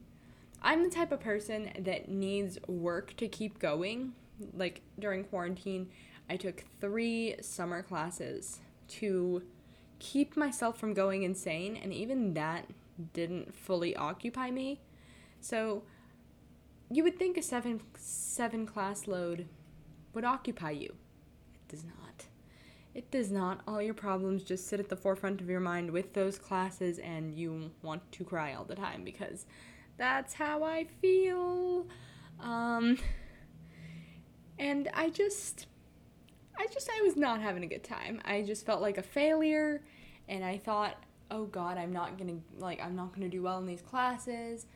I'm 0.63 0.83
the 0.83 0.91
type 0.91 1.13
of 1.13 1.21
person 1.21 1.71
that 1.79 2.09
needs 2.09 2.59
work 2.67 3.15
to 3.17 3.29
keep 3.29 3.59
going. 3.59 4.15
Like 4.55 4.81
during 4.99 5.25
quarantine, 5.25 5.91
I 6.29 6.37
took 6.37 6.65
3 6.81 7.37
summer 7.43 7.83
classes 7.83 8.61
to 8.89 9.43
keep 9.99 10.37
myself 10.37 10.79
from 10.79 10.95
going 10.95 11.23
insane 11.23 11.77
and 11.77 11.93
even 11.93 12.35
that 12.35 12.67
didn't 13.13 13.55
fully 13.55 13.95
occupy 13.95 14.51
me. 14.51 14.81
So 15.41 15.83
you 16.91 17.03
would 17.03 17.19
think 17.19 17.37
a 17.37 17.43
7 17.43 17.81
7 17.97 18.67
class 18.67 19.07
load 19.07 19.47
would 20.15 20.25
occupy 20.25 20.71
you. 20.71 20.95
It 21.55 21.69
does 21.69 21.85
not. 21.85 22.04
It 22.95 23.11
does 23.11 23.33
not. 23.33 23.61
All 23.67 23.83
your 23.83 23.95
problems 23.95 24.45
just 24.45 24.69
sit 24.69 24.79
at 24.79 24.89
the 24.89 24.97
forefront 24.97 25.41
of 25.41 25.49
your 25.51 25.61
mind 25.61 25.91
with 25.91 26.13
those 26.13 26.39
classes, 26.39 26.99
and 27.01 27.35
you 27.35 27.71
want 27.83 28.11
to 28.13 28.25
cry 28.25 28.55
all 28.55 28.65
the 28.65 28.77
time 28.77 29.03
because 29.03 29.47
that's 29.97 30.35
how 30.35 30.63
I 30.63 30.85
feel. 31.01 31.89
Um, 32.41 32.99
and 34.59 34.89
I 34.95 35.11
just, 35.11 35.67
I 36.57 36.67
just, 36.73 36.89
I 36.97 37.03
was 37.03 37.17
not 37.17 37.41
having 37.41 37.65
a 37.65 37.67
good 37.67 37.83
time. 37.85 38.21
I 38.25 38.43
just 38.43 38.65
felt 38.65 38.81
like 38.81 38.99
a 38.99 39.03
failure, 39.03 39.83
and 40.29 40.45
I 40.45 40.59
thought, 40.59 41.03
oh 41.31 41.47
God, 41.47 41.79
I'm 41.79 41.93
not 41.93 42.17
gonna, 42.17 42.39
like, 42.59 42.81
I'm 42.81 42.95
not 42.95 43.13
gonna 43.13 43.29
do 43.29 43.43
well 43.43 43.59
in 43.59 43.67
these 43.67 43.83
classes. 43.83 44.67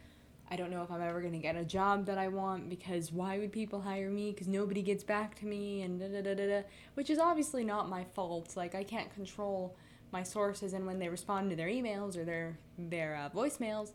I 0.51 0.57
don't 0.57 0.71
know 0.71 0.83
if 0.83 0.91
I'm 0.91 1.03
ever 1.03 1.21
going 1.21 1.35
to 1.35 1.39
get 1.39 1.57
a 1.57 1.65
job 1.65 2.07
that 2.07 2.17
I 2.17 2.29
want 2.29 2.71
because 2.71 3.13
why 3.13 3.39
would 3.39 3.53
people 3.53 3.83
hire 3.83 4.11
me? 4.11 4.31
Because 4.31 4.49
nobody 4.49 4.81
gets 4.81 5.05
back 5.05 5.35
to 5.41 5.47
me 5.47 5.83
and 5.83 6.01
da 6.01 6.09
da 6.09 6.23
da 6.23 6.35
da 6.35 6.47
da. 6.47 6.63
Which 6.95 7.11
is 7.11 7.19
obviously 7.19 7.65
not 7.65 7.89
my 7.89 8.05
fault. 8.15 8.57
Like, 8.57 8.75
I 8.75 8.83
can't 8.83 9.13
control 9.15 9.77
my 10.11 10.23
sources 10.23 10.73
and 10.73 10.87
when 10.87 10.99
they 10.99 11.09
respond 11.09 11.51
to 11.51 11.57
their 11.57 11.69
emails 11.69 12.17
or 12.17 12.25
their, 12.25 12.59
their 12.79 13.17
uh, 13.17 13.37
voicemails. 13.37 13.93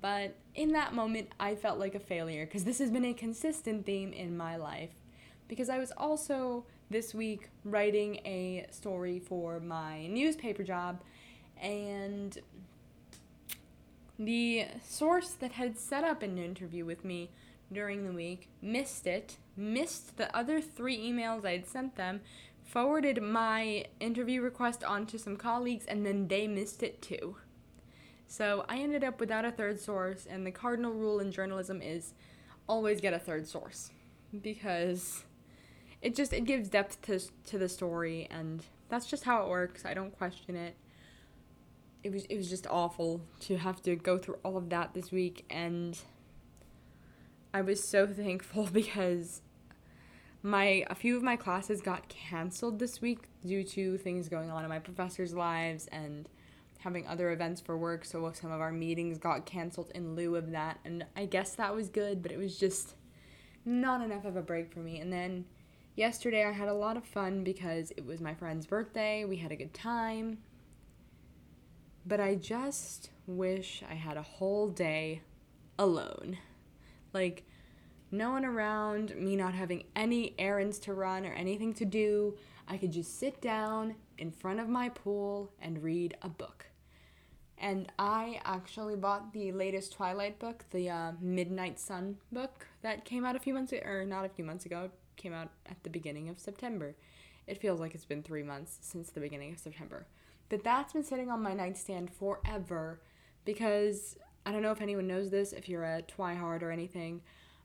But 0.00 0.34
in 0.54 0.72
that 0.72 0.94
moment, 0.94 1.28
I 1.38 1.54
felt 1.54 1.78
like 1.78 1.94
a 1.94 2.00
failure 2.00 2.46
because 2.46 2.64
this 2.64 2.78
has 2.78 2.90
been 2.90 3.04
a 3.04 3.12
consistent 3.12 3.84
theme 3.84 4.14
in 4.14 4.36
my 4.36 4.56
life. 4.56 4.90
Because 5.46 5.68
I 5.68 5.78
was 5.78 5.92
also 5.98 6.64
this 6.88 7.14
week 7.14 7.50
writing 7.64 8.16
a 8.24 8.66
story 8.70 9.18
for 9.18 9.60
my 9.60 10.06
newspaper 10.06 10.62
job 10.62 11.02
and 11.60 12.38
the 14.18 14.66
source 14.86 15.30
that 15.30 15.52
had 15.52 15.78
set 15.78 16.04
up 16.04 16.22
an 16.22 16.38
interview 16.38 16.84
with 16.84 17.04
me 17.04 17.30
during 17.72 18.04
the 18.04 18.12
week 18.12 18.48
missed 18.60 19.06
it, 19.06 19.38
missed 19.56 20.16
the 20.16 20.34
other 20.36 20.60
three 20.60 20.98
emails 20.98 21.44
I 21.44 21.52
had 21.52 21.66
sent 21.66 21.96
them, 21.96 22.20
forwarded 22.64 23.22
my 23.22 23.86
interview 24.00 24.42
request 24.42 24.84
onto 24.84 25.18
some 25.18 25.36
colleagues, 25.36 25.86
and 25.86 26.04
then 26.04 26.28
they 26.28 26.46
missed 26.46 26.82
it 26.82 27.00
too. 27.02 27.36
So 28.26 28.64
I 28.68 28.78
ended 28.78 29.04
up 29.04 29.20
without 29.20 29.44
a 29.44 29.50
third 29.50 29.80
source, 29.80 30.26
and 30.26 30.46
the 30.46 30.50
cardinal 30.50 30.92
rule 30.92 31.20
in 31.20 31.32
journalism 31.32 31.82
is 31.82 32.14
always 32.68 33.00
get 33.00 33.12
a 33.12 33.18
third 33.18 33.46
source 33.46 33.90
because 34.40 35.24
it 36.00 36.14
just 36.14 36.32
it 36.32 36.44
gives 36.44 36.68
depth 36.68 37.02
to 37.02 37.18
to 37.44 37.58
the 37.58 37.68
story 37.68 38.26
and 38.30 38.64
that's 38.88 39.06
just 39.06 39.24
how 39.24 39.42
it 39.42 39.48
works. 39.48 39.84
I 39.84 39.94
don't 39.94 40.16
question 40.16 40.56
it 40.56 40.76
it 42.02 42.12
was 42.12 42.24
it 42.24 42.36
was 42.36 42.48
just 42.48 42.66
awful 42.66 43.20
to 43.40 43.56
have 43.56 43.80
to 43.82 43.96
go 43.96 44.18
through 44.18 44.38
all 44.44 44.56
of 44.56 44.70
that 44.70 44.94
this 44.94 45.12
week 45.12 45.44
and 45.50 45.98
I 47.54 47.62
was 47.62 47.82
so 47.82 48.06
thankful 48.12 48.66
because 48.72 49.42
my 50.42 50.84
a 50.90 50.94
few 50.94 51.16
of 51.16 51.22
my 51.22 51.36
classes 51.36 51.80
got 51.80 52.08
canceled 52.08 52.78
this 52.78 53.00
week 53.00 53.28
due 53.44 53.62
to 53.62 53.96
things 53.98 54.28
going 54.28 54.50
on 54.50 54.64
in 54.64 54.68
my 54.68 54.80
professors' 54.80 55.34
lives 55.34 55.86
and 55.92 56.28
having 56.78 57.06
other 57.06 57.30
events 57.30 57.60
for 57.60 57.76
work 57.76 58.04
so 58.04 58.30
some 58.34 58.50
of 58.50 58.60
our 58.60 58.72
meetings 58.72 59.18
got 59.18 59.46
canceled 59.46 59.92
in 59.94 60.16
lieu 60.16 60.34
of 60.34 60.50
that 60.50 60.80
and 60.84 61.06
I 61.16 61.26
guess 61.26 61.54
that 61.54 61.74
was 61.74 61.88
good 61.88 62.22
but 62.22 62.32
it 62.32 62.38
was 62.38 62.58
just 62.58 62.96
not 63.64 64.02
enough 64.02 64.24
of 64.24 64.34
a 64.34 64.42
break 64.42 64.72
for 64.72 64.80
me 64.80 64.98
and 64.98 65.12
then 65.12 65.44
yesterday 65.94 66.44
I 66.44 66.50
had 66.50 66.66
a 66.66 66.74
lot 66.74 66.96
of 66.96 67.04
fun 67.04 67.44
because 67.44 67.92
it 67.96 68.04
was 68.04 68.20
my 68.20 68.34
friend's 68.34 68.66
birthday 68.66 69.24
we 69.24 69.36
had 69.36 69.52
a 69.52 69.56
good 69.56 69.72
time 69.72 70.38
but 72.06 72.20
I 72.20 72.34
just 72.34 73.10
wish 73.26 73.82
I 73.88 73.94
had 73.94 74.16
a 74.16 74.22
whole 74.22 74.68
day 74.68 75.22
alone. 75.78 76.38
Like, 77.12 77.44
no 78.10 78.30
one 78.30 78.44
around, 78.44 79.16
me 79.16 79.36
not 79.36 79.54
having 79.54 79.84
any 79.96 80.34
errands 80.38 80.78
to 80.80 80.94
run 80.94 81.24
or 81.24 81.32
anything 81.32 81.72
to 81.74 81.84
do. 81.84 82.36
I 82.68 82.76
could 82.76 82.92
just 82.92 83.18
sit 83.18 83.40
down 83.40 83.94
in 84.18 84.30
front 84.30 84.60
of 84.60 84.68
my 84.68 84.88
pool 84.90 85.52
and 85.60 85.82
read 85.82 86.16
a 86.22 86.28
book. 86.28 86.66
And 87.56 87.90
I 87.98 88.40
actually 88.44 88.96
bought 88.96 89.32
the 89.32 89.52
latest 89.52 89.92
Twilight 89.92 90.38
book, 90.38 90.64
the 90.70 90.90
uh, 90.90 91.12
Midnight 91.20 91.78
Sun 91.78 92.18
book 92.32 92.66
that 92.82 93.04
came 93.04 93.24
out 93.24 93.36
a 93.36 93.40
few 93.40 93.54
months 93.54 93.72
ago, 93.72 93.82
or 93.86 94.04
not 94.04 94.24
a 94.24 94.28
few 94.28 94.44
months 94.44 94.66
ago, 94.66 94.90
came 95.16 95.32
out 95.32 95.50
at 95.66 95.82
the 95.84 95.90
beginning 95.90 96.28
of 96.28 96.40
September. 96.40 96.96
It 97.46 97.58
feels 97.58 97.80
like 97.80 97.94
it's 97.94 98.04
been 98.04 98.22
three 98.22 98.42
months 98.42 98.78
since 98.80 99.10
the 99.10 99.20
beginning 99.20 99.52
of 99.52 99.58
September. 99.58 100.06
But 100.52 100.64
that's 100.64 100.92
been 100.92 101.02
sitting 101.02 101.30
on 101.30 101.42
my 101.42 101.54
nightstand 101.54 102.10
forever 102.10 103.00
because 103.46 104.18
I 104.44 104.52
don't 104.52 104.60
know 104.60 104.70
if 104.70 104.82
anyone 104.82 105.06
knows 105.06 105.30
this, 105.30 105.54
if 105.54 105.66
you're 105.66 105.82
a 105.82 106.02
Twihard 106.02 106.60
or 106.60 106.70
anything, 106.70 107.22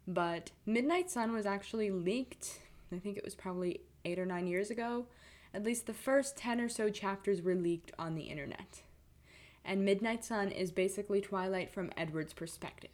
but 0.08 0.52
Midnight 0.66 1.12
Sun 1.12 1.34
was 1.34 1.46
actually 1.46 1.92
leaked. 1.92 2.62
I 2.94 3.00
think 3.00 3.18
it 3.18 3.26
was 3.26 3.36
probably 3.36 3.82
eight 4.06 4.18
or 4.18 4.26
nine 4.26 4.48
years 4.48 4.70
ago. 4.72 5.08
At 5.54 5.66
least 5.66 5.86
the 5.86 5.94
first 5.94 6.38
10 6.38 6.62
or 6.62 6.70
so 6.70 6.90
chapters 6.90 7.42
were 7.42 7.56
leaked 7.56 7.92
on 8.00 8.16
the 8.16 8.30
internet. 8.30 8.84
And 9.66 9.84
Midnight 9.84 10.24
Sun 10.24 10.52
is 10.52 10.72
basically 10.72 11.20
Twilight 11.20 11.70
from 11.70 11.92
Edward's 11.98 12.32
perspective. 12.32 12.92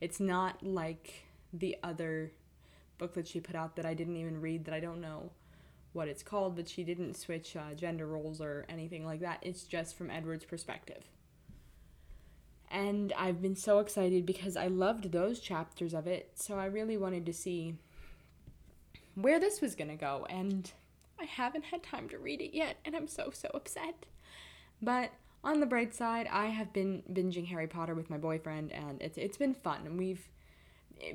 It's 0.00 0.18
not 0.18 0.60
like 0.66 1.26
the 1.52 1.76
other 1.84 2.32
book 2.98 3.14
that 3.14 3.28
she 3.28 3.38
put 3.38 3.54
out 3.54 3.76
that 3.76 3.86
I 3.86 3.94
didn't 3.94 4.16
even 4.16 4.40
read 4.40 4.64
that 4.64 4.74
I 4.74 4.80
don't 4.80 5.00
know 5.00 5.30
what 5.92 6.08
it's 6.08 6.22
called, 6.22 6.56
but 6.56 6.68
she 6.68 6.84
didn't 6.84 7.16
switch 7.16 7.56
uh, 7.56 7.74
gender 7.74 8.06
roles 8.06 8.40
or 8.40 8.64
anything 8.68 9.04
like 9.04 9.20
that. 9.20 9.38
It's 9.42 9.64
just 9.64 9.96
from 9.96 10.10
Edward's 10.10 10.44
perspective. 10.44 11.04
And 12.70 13.12
I've 13.18 13.42
been 13.42 13.56
so 13.56 13.80
excited 13.80 14.24
because 14.24 14.56
I 14.56 14.68
loved 14.68 15.10
those 15.10 15.40
chapters 15.40 15.92
of 15.92 16.06
it, 16.06 16.30
so 16.36 16.56
I 16.56 16.66
really 16.66 16.96
wanted 16.96 17.26
to 17.26 17.32
see 17.32 17.74
where 19.16 19.40
this 19.40 19.60
was 19.60 19.74
to 19.90 19.96
go. 19.96 20.26
And 20.30 20.70
I 21.20 21.24
haven't 21.24 21.64
had 21.64 21.82
time 21.82 22.08
to 22.10 22.18
read 22.18 22.40
it 22.40 22.54
yet, 22.54 22.76
and 22.84 22.94
I'm 22.94 23.08
so, 23.08 23.30
so 23.32 23.50
upset. 23.54 24.06
But 24.80 25.10
on 25.42 25.58
the 25.58 25.66
bright 25.66 25.94
side, 25.94 26.28
I 26.30 26.46
have 26.46 26.72
been 26.72 27.02
binging 27.12 27.48
Harry 27.48 27.66
Potter 27.66 27.96
with 27.96 28.08
my 28.08 28.18
boyfriend, 28.18 28.70
and 28.70 29.02
it's, 29.02 29.18
it's 29.18 29.36
been 29.36 29.54
fun. 29.54 29.80
And 29.84 29.98
we've, 29.98 30.28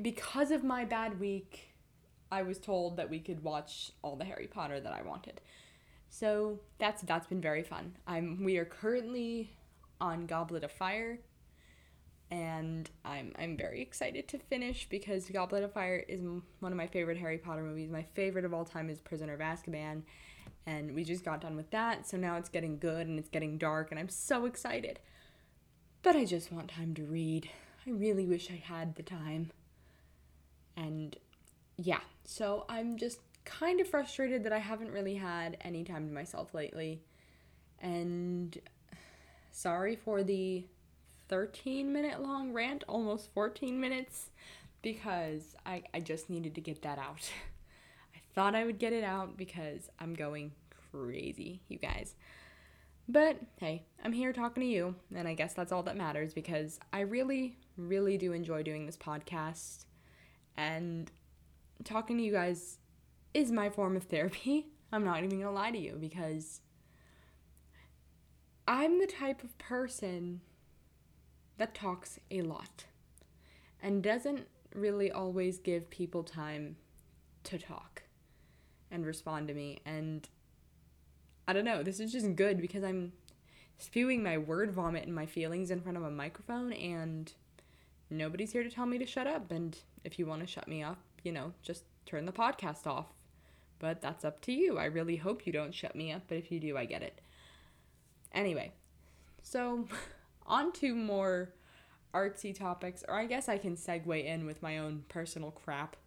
because 0.01 0.51
of 0.51 0.63
my 0.63 0.83
bad 0.83 1.21
week, 1.21 1.69
I 2.31 2.41
was 2.43 2.59
told 2.59 2.97
that 2.97 3.09
we 3.09 3.19
could 3.19 3.43
watch 3.43 3.91
all 4.01 4.15
the 4.15 4.25
Harry 4.25 4.47
Potter 4.47 4.79
that 4.79 4.93
I 4.93 5.01
wanted. 5.01 5.41
So 6.09 6.59
that's 6.77 7.01
that's 7.03 7.27
been 7.27 7.41
very 7.41 7.63
fun. 7.63 7.95
I'm 8.07 8.43
we 8.43 8.57
are 8.57 8.65
currently 8.65 9.51
on 9.99 10.25
Goblet 10.25 10.63
of 10.63 10.71
Fire 10.71 11.19
and 12.31 12.89
I'm 13.03 13.33
I'm 13.37 13.55
very 13.55 13.81
excited 13.81 14.27
to 14.29 14.39
finish 14.39 14.87
because 14.89 15.29
Goblet 15.29 15.63
of 15.63 15.73
Fire 15.73 16.03
is 16.07 16.21
one 16.21 16.71
of 16.71 16.77
my 16.77 16.87
favorite 16.87 17.17
Harry 17.17 17.37
Potter 17.37 17.61
movies. 17.61 17.89
My 17.89 18.05
favorite 18.13 18.45
of 18.45 18.53
all 18.53 18.65
time 18.65 18.89
is 18.89 18.99
Prisoner 18.99 19.33
of 19.33 19.39
Azkaban, 19.39 20.01
and 20.65 20.95
we 20.95 21.03
just 21.03 21.23
got 21.23 21.41
done 21.41 21.55
with 21.55 21.69
that. 21.71 22.07
So 22.07 22.17
now 22.17 22.37
it's 22.37 22.49
getting 22.49 22.79
good 22.79 23.07
and 23.07 23.19
it's 23.19 23.29
getting 23.29 23.57
dark, 23.57 23.91
and 23.91 23.99
I'm 23.99 24.09
so 24.09 24.45
excited. 24.45 24.99
But 26.01 26.15
I 26.15 26.25
just 26.25 26.51
want 26.51 26.69
time 26.69 26.93
to 26.95 27.03
read. 27.03 27.49
I 27.85 27.91
really 27.91 28.25
wish 28.25 28.49
I 28.49 28.61
had 28.63 28.95
the 28.95 29.03
time. 29.03 29.51
And 30.75 31.15
yeah, 31.77 32.01
so 32.23 32.65
I'm 32.69 32.97
just 32.97 33.19
kind 33.43 33.79
of 33.79 33.87
frustrated 33.87 34.43
that 34.43 34.53
I 34.53 34.57
haven't 34.57 34.91
really 34.91 35.15
had 35.15 35.57
any 35.61 35.83
time 35.83 36.07
to 36.07 36.13
myself 36.13 36.53
lately. 36.53 37.01
And 37.79 38.57
sorry 39.51 39.95
for 39.95 40.23
the 40.23 40.65
13 41.29 41.91
minute 41.91 42.21
long 42.21 42.51
rant, 42.51 42.83
almost 42.87 43.33
14 43.33 43.79
minutes, 43.79 44.29
because 44.81 45.55
I, 45.65 45.83
I 45.93 45.99
just 45.99 46.29
needed 46.29 46.55
to 46.55 46.61
get 46.61 46.81
that 46.83 46.97
out. 46.97 47.29
I 48.15 48.19
thought 48.33 48.55
I 48.55 48.65
would 48.65 48.79
get 48.79 48.93
it 48.93 49.03
out 49.03 49.37
because 49.37 49.89
I'm 49.99 50.13
going 50.13 50.51
crazy, 50.91 51.61
you 51.67 51.77
guys. 51.77 52.15
But 53.07 53.37
hey, 53.57 53.85
I'm 54.03 54.13
here 54.13 54.33
talking 54.33 54.61
to 54.61 54.67
you, 54.67 54.95
and 55.15 55.27
I 55.27 55.35
guess 55.35 55.53
that's 55.53 55.71
all 55.71 55.83
that 55.83 55.95
matters 55.95 56.33
because 56.33 56.79
I 56.91 57.01
really, 57.01 57.57
really 57.77 58.17
do 58.17 58.33
enjoy 58.33 58.63
doing 58.63 58.85
this 58.85 58.97
podcast. 58.97 59.85
And 60.57 61.11
talking 61.83 62.17
to 62.17 62.23
you 62.23 62.31
guys 62.31 62.77
is 63.33 63.51
my 63.51 63.69
form 63.69 63.95
of 63.95 64.03
therapy. 64.03 64.67
I'm 64.91 65.03
not 65.03 65.23
even 65.23 65.39
gonna 65.39 65.51
lie 65.51 65.71
to 65.71 65.77
you 65.77 65.97
because 65.99 66.61
I'm 68.67 68.99
the 68.99 69.07
type 69.07 69.43
of 69.43 69.57
person 69.57 70.41
that 71.57 71.75
talks 71.75 72.19
a 72.31 72.41
lot 72.41 72.85
and 73.81 74.01
doesn't 74.01 74.47
really 74.73 75.11
always 75.11 75.59
give 75.59 75.89
people 75.89 76.23
time 76.23 76.77
to 77.43 77.57
talk 77.57 78.03
and 78.91 79.05
respond 79.05 79.47
to 79.47 79.53
me. 79.53 79.79
And 79.85 80.27
I 81.47 81.53
don't 81.53 81.65
know, 81.65 81.83
this 81.83 81.99
is 81.99 82.11
just 82.11 82.35
good 82.35 82.59
because 82.59 82.83
I'm 82.83 83.13
spewing 83.77 84.23
my 84.23 84.37
word 84.37 84.71
vomit 84.71 85.05
and 85.05 85.13
my 85.13 85.25
feelings 85.25 85.71
in 85.71 85.81
front 85.81 85.97
of 85.97 86.03
a 86.03 86.11
microphone 86.11 86.73
and 86.73 87.31
nobody's 88.09 88.51
here 88.51 88.63
to 88.63 88.69
tell 88.69 88.85
me 88.85 88.97
to 88.97 89.05
shut 89.05 89.27
up. 89.27 89.51
And 89.51 89.77
if 90.03 90.17
you 90.17 90.25
want 90.25 90.41
to 90.41 90.47
shut 90.47 90.67
me 90.67 90.81
up, 90.81 90.97
you 91.25 91.31
know, 91.31 91.53
just 91.61 91.83
turn 92.05 92.25
the 92.25 92.31
podcast 92.31 92.87
off. 92.87 93.07
But 93.79 94.01
that's 94.01 94.23
up 94.23 94.41
to 94.41 94.53
you. 94.53 94.77
I 94.77 94.85
really 94.85 95.17
hope 95.17 95.45
you 95.45 95.51
don't 95.51 95.73
shut 95.73 95.95
me 95.95 96.11
up, 96.11 96.23
but 96.27 96.37
if 96.37 96.51
you 96.51 96.59
do, 96.59 96.77
I 96.77 96.85
get 96.85 97.01
it. 97.01 97.19
Anyway, 98.33 98.73
so 99.41 99.87
on 100.45 100.71
to 100.73 100.95
more 100.95 101.53
artsy 102.13 102.57
topics, 102.57 103.03
or 103.07 103.15
I 103.15 103.25
guess 103.25 103.49
I 103.49 103.57
can 103.57 103.75
segue 103.75 104.23
in 104.23 104.45
with 104.45 104.61
my 104.61 104.77
own 104.77 105.03
personal 105.09 105.51
crap. 105.51 105.97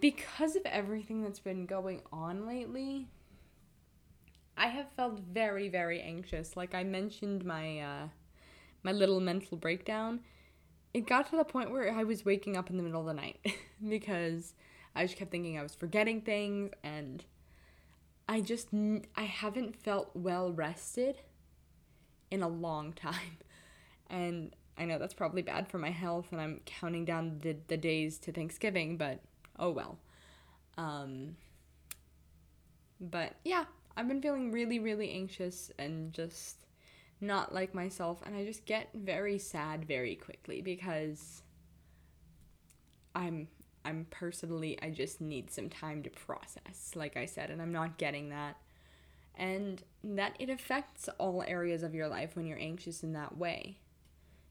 Because 0.00 0.56
of 0.56 0.62
everything 0.66 1.22
that's 1.22 1.38
been 1.38 1.64
going 1.64 2.02
on 2.12 2.46
lately, 2.46 3.06
I 4.56 4.66
have 4.66 4.90
felt 4.96 5.20
very, 5.20 5.68
very 5.68 6.00
anxious. 6.02 6.56
Like 6.56 6.74
I 6.74 6.82
mentioned 6.82 7.44
my 7.44 7.78
uh, 7.78 8.08
my 8.82 8.92
little 8.92 9.20
mental 9.20 9.56
breakdown. 9.56 10.20
It 10.94 11.06
got 11.06 11.30
to 11.30 11.36
the 11.36 11.44
point 11.44 11.70
where 11.70 11.92
I 11.92 12.04
was 12.04 12.24
waking 12.24 12.56
up 12.56 12.70
in 12.70 12.76
the 12.76 12.82
middle 12.82 13.00
of 13.00 13.06
the 13.06 13.14
night 13.14 13.40
because 13.88 14.54
I 14.94 15.04
just 15.04 15.16
kept 15.16 15.30
thinking 15.30 15.58
I 15.58 15.62
was 15.62 15.74
forgetting 15.74 16.22
things 16.22 16.72
and 16.82 17.24
I 18.28 18.40
just 18.40 18.68
I 19.16 19.22
haven't 19.22 19.76
felt 19.76 20.10
well 20.14 20.52
rested 20.52 21.20
in 22.30 22.42
a 22.42 22.48
long 22.48 22.92
time. 22.92 23.14
And 24.10 24.56
I 24.78 24.86
know 24.86 24.98
that's 24.98 25.12
probably 25.12 25.42
bad 25.42 25.68
for 25.68 25.76
my 25.76 25.90
health 25.90 26.28
and 26.32 26.40
I'm 26.40 26.62
counting 26.64 27.04
down 27.04 27.40
the, 27.42 27.58
the 27.66 27.76
days 27.76 28.16
to 28.20 28.32
Thanksgiving, 28.32 28.96
but 28.96 29.20
oh 29.58 29.68
well. 29.68 29.98
Um, 30.78 31.36
but 32.98 33.34
yeah, 33.44 33.66
I've 33.98 34.08
been 34.08 34.22
feeling 34.22 34.50
really, 34.50 34.78
really 34.78 35.10
anxious 35.10 35.70
and 35.78 36.12
just 36.14 36.67
not 37.20 37.54
like 37.54 37.74
myself. 37.74 38.20
And 38.24 38.36
I 38.36 38.44
just 38.44 38.64
get 38.64 38.90
very 38.94 39.38
sad 39.38 39.86
very 39.86 40.14
quickly 40.14 40.60
because 40.60 41.42
I'm 43.14 43.48
I'm 43.84 44.06
personally 44.10 44.78
I 44.82 44.90
just 44.90 45.20
need 45.20 45.50
some 45.50 45.68
time 45.68 46.02
to 46.02 46.10
process, 46.10 46.92
like 46.94 47.16
I 47.16 47.26
said, 47.26 47.50
and 47.50 47.62
I'm 47.62 47.72
not 47.72 47.98
getting 47.98 48.30
that. 48.30 48.56
And 49.34 49.82
that 50.02 50.34
it 50.38 50.50
affects 50.50 51.08
all 51.18 51.44
areas 51.46 51.82
of 51.82 51.94
your 51.94 52.08
life 52.08 52.34
when 52.34 52.46
you're 52.46 52.58
anxious 52.58 53.02
in 53.02 53.12
that 53.12 53.38
way 53.38 53.78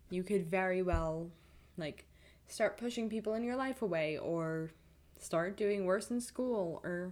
you 0.10 0.24
could 0.24 0.50
very 0.50 0.82
well 0.82 1.30
like 1.78 2.06
start 2.48 2.78
pushing 2.78 3.10
people 3.10 3.34
in 3.34 3.44
your 3.44 3.56
life 3.56 3.82
away 3.82 4.18
or 4.18 4.72
start 5.20 5.58
doing 5.58 5.86
worse 5.86 6.10
in 6.10 6.22
school 6.22 6.82
or 6.84 7.12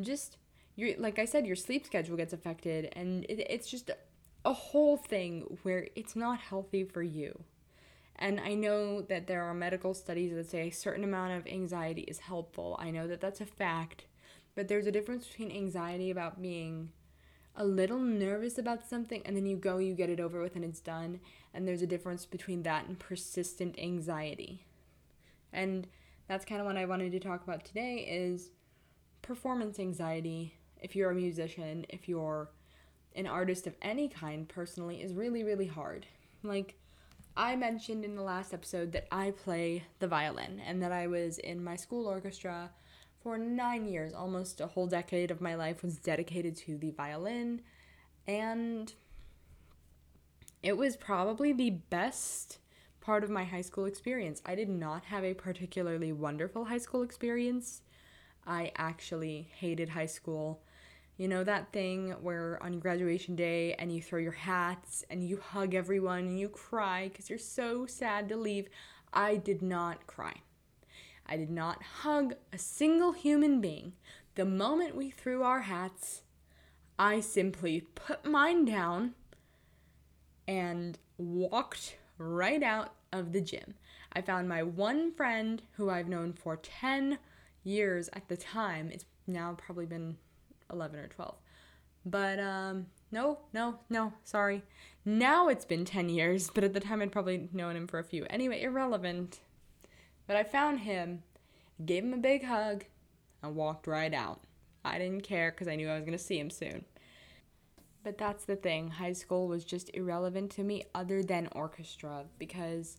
just 0.00 0.36
your 0.76 0.90
like 0.98 1.18
I 1.18 1.24
said 1.24 1.46
your 1.46 1.56
sleep 1.56 1.86
schedule 1.86 2.16
gets 2.16 2.32
affected 2.32 2.92
and 2.94 3.24
it, 3.24 3.46
it's 3.48 3.70
just 3.70 3.90
a 4.44 4.52
whole 4.52 4.96
thing 4.96 5.58
where 5.62 5.88
it's 5.96 6.14
not 6.14 6.38
healthy 6.38 6.84
for 6.84 7.02
you. 7.02 7.44
And 8.16 8.38
I 8.38 8.54
know 8.54 9.00
that 9.02 9.26
there 9.26 9.42
are 9.42 9.54
medical 9.54 9.94
studies 9.94 10.34
that 10.34 10.48
say 10.48 10.68
a 10.68 10.72
certain 10.72 11.04
amount 11.04 11.32
of 11.32 11.46
anxiety 11.46 12.02
is 12.02 12.20
helpful. 12.20 12.76
I 12.80 12.90
know 12.90 13.06
that 13.08 13.20
that's 13.20 13.40
a 13.40 13.46
fact, 13.46 14.04
but 14.54 14.68
there's 14.68 14.86
a 14.86 14.92
difference 14.92 15.26
between 15.26 15.50
anxiety 15.50 16.10
about 16.10 16.40
being 16.40 16.90
a 17.56 17.64
little 17.64 17.98
nervous 17.98 18.58
about 18.58 18.88
something 18.88 19.22
and 19.24 19.36
then 19.36 19.46
you 19.46 19.56
go, 19.56 19.78
you 19.78 19.94
get 19.94 20.10
it 20.10 20.20
over 20.20 20.40
with, 20.40 20.56
and 20.56 20.64
it's 20.64 20.80
done. 20.80 21.20
And 21.52 21.66
there's 21.66 21.82
a 21.82 21.86
difference 21.86 22.26
between 22.26 22.62
that 22.64 22.86
and 22.86 22.98
persistent 22.98 23.78
anxiety. 23.78 24.64
And 25.52 25.86
that's 26.28 26.44
kind 26.44 26.60
of 26.60 26.66
what 26.66 26.76
I 26.76 26.84
wanted 26.84 27.12
to 27.12 27.20
talk 27.20 27.44
about 27.44 27.64
today 27.64 28.06
is 28.08 28.50
performance 29.22 29.78
anxiety. 29.78 30.54
If 30.80 30.94
you're 30.94 31.10
a 31.10 31.14
musician, 31.14 31.86
if 31.88 32.08
you're 32.08 32.50
an 33.14 33.26
artist 33.26 33.66
of 33.66 33.74
any 33.82 34.08
kind 34.08 34.48
personally 34.48 35.02
is 35.02 35.14
really 35.14 35.42
really 35.44 35.66
hard. 35.66 36.06
Like 36.42 36.76
I 37.36 37.56
mentioned 37.56 38.04
in 38.04 38.14
the 38.14 38.22
last 38.22 38.54
episode 38.54 38.92
that 38.92 39.08
I 39.10 39.32
play 39.32 39.84
the 39.98 40.06
violin 40.06 40.60
and 40.64 40.82
that 40.82 40.92
I 40.92 41.08
was 41.08 41.38
in 41.38 41.64
my 41.64 41.76
school 41.76 42.06
orchestra 42.06 42.70
for 43.24 43.38
nine 43.38 43.86
years, 43.88 44.12
almost 44.12 44.60
a 44.60 44.66
whole 44.66 44.86
decade 44.86 45.30
of 45.30 45.40
my 45.40 45.54
life 45.54 45.82
was 45.82 45.96
dedicated 45.96 46.54
to 46.58 46.76
the 46.76 46.90
violin, 46.90 47.62
and 48.26 48.92
it 50.62 50.76
was 50.76 50.96
probably 50.96 51.52
the 51.52 51.70
best 51.70 52.58
part 53.00 53.24
of 53.24 53.30
my 53.30 53.44
high 53.44 53.62
school 53.62 53.86
experience. 53.86 54.42
I 54.44 54.54
did 54.54 54.68
not 54.68 55.06
have 55.06 55.24
a 55.24 55.34
particularly 55.34 56.12
wonderful 56.12 56.66
high 56.66 56.78
school 56.78 57.02
experience. 57.02 57.80
I 58.46 58.72
actually 58.76 59.48
hated 59.56 59.90
high 59.90 60.06
school. 60.06 60.62
You 61.16 61.28
know 61.28 61.44
that 61.44 61.72
thing 61.72 62.10
where 62.22 62.60
on 62.60 62.80
graduation 62.80 63.36
day 63.36 63.74
and 63.74 63.92
you 63.92 64.02
throw 64.02 64.18
your 64.18 64.32
hats 64.32 65.04
and 65.08 65.22
you 65.22 65.36
hug 65.36 65.74
everyone 65.74 66.20
and 66.20 66.40
you 66.40 66.48
cry 66.48 67.08
because 67.08 67.30
you're 67.30 67.38
so 67.38 67.86
sad 67.86 68.28
to 68.30 68.36
leave? 68.36 68.68
I 69.12 69.36
did 69.36 69.62
not 69.62 70.08
cry. 70.08 70.34
I 71.26 71.36
did 71.36 71.50
not 71.50 71.82
hug 72.02 72.34
a 72.52 72.58
single 72.58 73.12
human 73.12 73.60
being. 73.60 73.92
The 74.34 74.44
moment 74.44 74.96
we 74.96 75.10
threw 75.10 75.44
our 75.44 75.62
hats, 75.62 76.22
I 76.98 77.20
simply 77.20 77.82
put 77.94 78.24
mine 78.24 78.64
down 78.64 79.14
and 80.48 80.98
walked 81.16 81.96
right 82.18 82.62
out 82.62 82.94
of 83.12 83.32
the 83.32 83.40
gym. 83.40 83.74
I 84.12 84.20
found 84.20 84.48
my 84.48 84.64
one 84.64 85.12
friend 85.12 85.62
who 85.76 85.90
I've 85.90 86.08
known 86.08 86.32
for 86.32 86.56
10 86.56 87.18
years 87.62 88.10
at 88.12 88.28
the 88.28 88.36
time. 88.36 88.90
It's 88.92 89.06
now 89.26 89.56
probably 89.56 89.86
been 89.86 90.16
11 90.72 90.98
or 90.98 91.08
12. 91.08 91.34
But 92.06 92.38
um 92.38 92.86
no, 93.10 93.38
no, 93.52 93.78
no, 93.88 94.12
sorry. 94.24 94.62
Now 95.04 95.48
it's 95.48 95.64
been 95.64 95.84
10 95.84 96.08
years, 96.08 96.50
but 96.52 96.64
at 96.64 96.74
the 96.74 96.80
time 96.80 97.00
I'd 97.00 97.12
probably 97.12 97.48
known 97.52 97.76
him 97.76 97.86
for 97.86 98.00
a 98.00 98.04
few. 98.04 98.26
Anyway, 98.28 98.60
irrelevant. 98.62 99.38
But 100.26 100.36
I 100.36 100.42
found 100.42 100.80
him, 100.80 101.22
gave 101.84 102.02
him 102.02 102.12
a 102.12 102.18
big 102.18 102.44
hug, 102.44 102.84
and 103.42 103.54
walked 103.54 103.86
right 103.86 104.12
out. 104.12 104.40
I 104.84 104.98
didn't 104.98 105.22
care 105.22 105.50
because 105.50 105.68
I 105.68 105.76
knew 105.76 105.88
I 105.88 105.94
was 105.94 106.04
going 106.04 106.18
to 106.18 106.24
see 106.24 106.38
him 106.38 106.50
soon. 106.50 106.84
But 108.02 108.18
that's 108.18 108.44
the 108.44 108.56
thing, 108.56 108.90
high 108.90 109.12
school 109.12 109.48
was 109.48 109.64
just 109.64 109.90
irrelevant 109.94 110.50
to 110.52 110.62
me 110.62 110.84
other 110.94 111.22
than 111.22 111.48
orchestra 111.52 112.24
because 112.38 112.98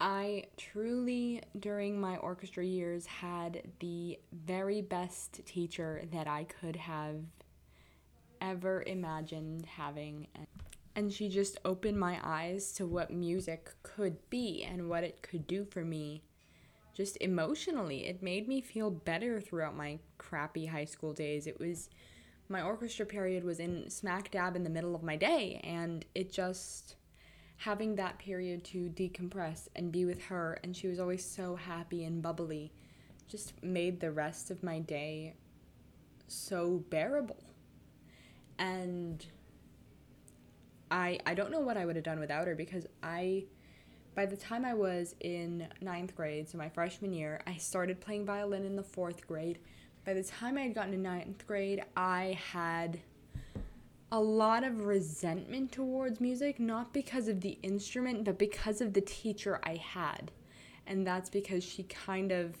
I 0.00 0.44
truly, 0.56 1.42
during 1.58 2.00
my 2.00 2.16
orchestra 2.16 2.64
years, 2.64 3.04
had 3.06 3.62
the 3.80 4.18
very 4.32 4.80
best 4.80 5.44
teacher 5.44 6.04
that 6.12 6.26
I 6.26 6.44
could 6.44 6.76
have 6.76 7.20
ever 8.40 8.82
imagined 8.86 9.66
having. 9.66 10.28
And 10.96 11.12
she 11.12 11.28
just 11.28 11.58
opened 11.64 12.00
my 12.00 12.18
eyes 12.22 12.72
to 12.72 12.86
what 12.86 13.10
music 13.10 13.70
could 13.82 14.16
be 14.30 14.64
and 14.64 14.88
what 14.88 15.04
it 15.04 15.22
could 15.22 15.46
do 15.46 15.64
for 15.64 15.84
me 15.84 16.22
just 16.94 17.16
emotionally. 17.20 18.06
It 18.06 18.22
made 18.22 18.48
me 18.48 18.60
feel 18.60 18.90
better 18.90 19.40
throughout 19.40 19.76
my 19.76 19.98
crappy 20.18 20.66
high 20.66 20.84
school 20.86 21.12
days. 21.12 21.46
It 21.46 21.60
was 21.60 21.88
my 22.48 22.62
orchestra 22.62 23.06
period 23.06 23.44
was 23.44 23.60
in 23.60 23.88
smack 23.88 24.30
dab 24.30 24.56
in 24.56 24.64
the 24.64 24.70
middle 24.70 24.94
of 24.94 25.02
my 25.02 25.16
day, 25.16 25.60
and 25.62 26.04
it 26.14 26.32
just 26.32 26.96
having 27.60 27.94
that 27.94 28.18
period 28.18 28.64
to 28.64 28.88
decompress 28.88 29.68
and 29.76 29.92
be 29.92 30.06
with 30.06 30.22
her, 30.24 30.58
and 30.64 30.74
she 30.74 30.88
was 30.88 30.98
always 30.98 31.22
so 31.22 31.56
happy 31.56 32.04
and 32.04 32.22
bubbly, 32.22 32.72
just 33.28 33.52
made 33.62 34.00
the 34.00 34.10
rest 34.10 34.50
of 34.50 34.62
my 34.62 34.78
day 34.78 35.34
so 36.26 36.82
bearable. 36.88 37.42
And 38.58 39.24
I 40.90 41.18
I 41.26 41.34
don't 41.34 41.50
know 41.50 41.60
what 41.60 41.76
I 41.76 41.84
would 41.84 41.96
have 41.96 42.04
done 42.04 42.18
without 42.18 42.46
her 42.46 42.54
because 42.54 42.86
I 43.02 43.44
by 44.14 44.24
the 44.24 44.38
time 44.38 44.64
I 44.64 44.72
was 44.72 45.14
in 45.20 45.68
ninth 45.82 46.16
grade, 46.16 46.48
so 46.48 46.56
my 46.56 46.70
freshman 46.70 47.12
year, 47.12 47.42
I 47.46 47.56
started 47.58 48.00
playing 48.00 48.24
violin 48.24 48.64
in 48.64 48.74
the 48.74 48.82
fourth 48.82 49.26
grade. 49.26 49.58
By 50.06 50.14
the 50.14 50.24
time 50.24 50.56
I 50.56 50.62
had 50.62 50.74
gotten 50.74 50.92
to 50.92 50.98
ninth 50.98 51.46
grade, 51.46 51.84
I 51.94 52.38
had 52.52 53.00
a 54.12 54.20
lot 54.20 54.64
of 54.64 54.86
resentment 54.86 55.70
towards 55.70 56.20
music, 56.20 56.58
not 56.58 56.92
because 56.92 57.28
of 57.28 57.40
the 57.40 57.58
instrument, 57.62 58.24
but 58.24 58.38
because 58.38 58.80
of 58.80 58.92
the 58.92 59.00
teacher 59.00 59.60
I 59.62 59.76
had. 59.76 60.32
And 60.86 61.06
that's 61.06 61.30
because 61.30 61.62
she 61.62 61.84
kind 61.84 62.32
of 62.32 62.56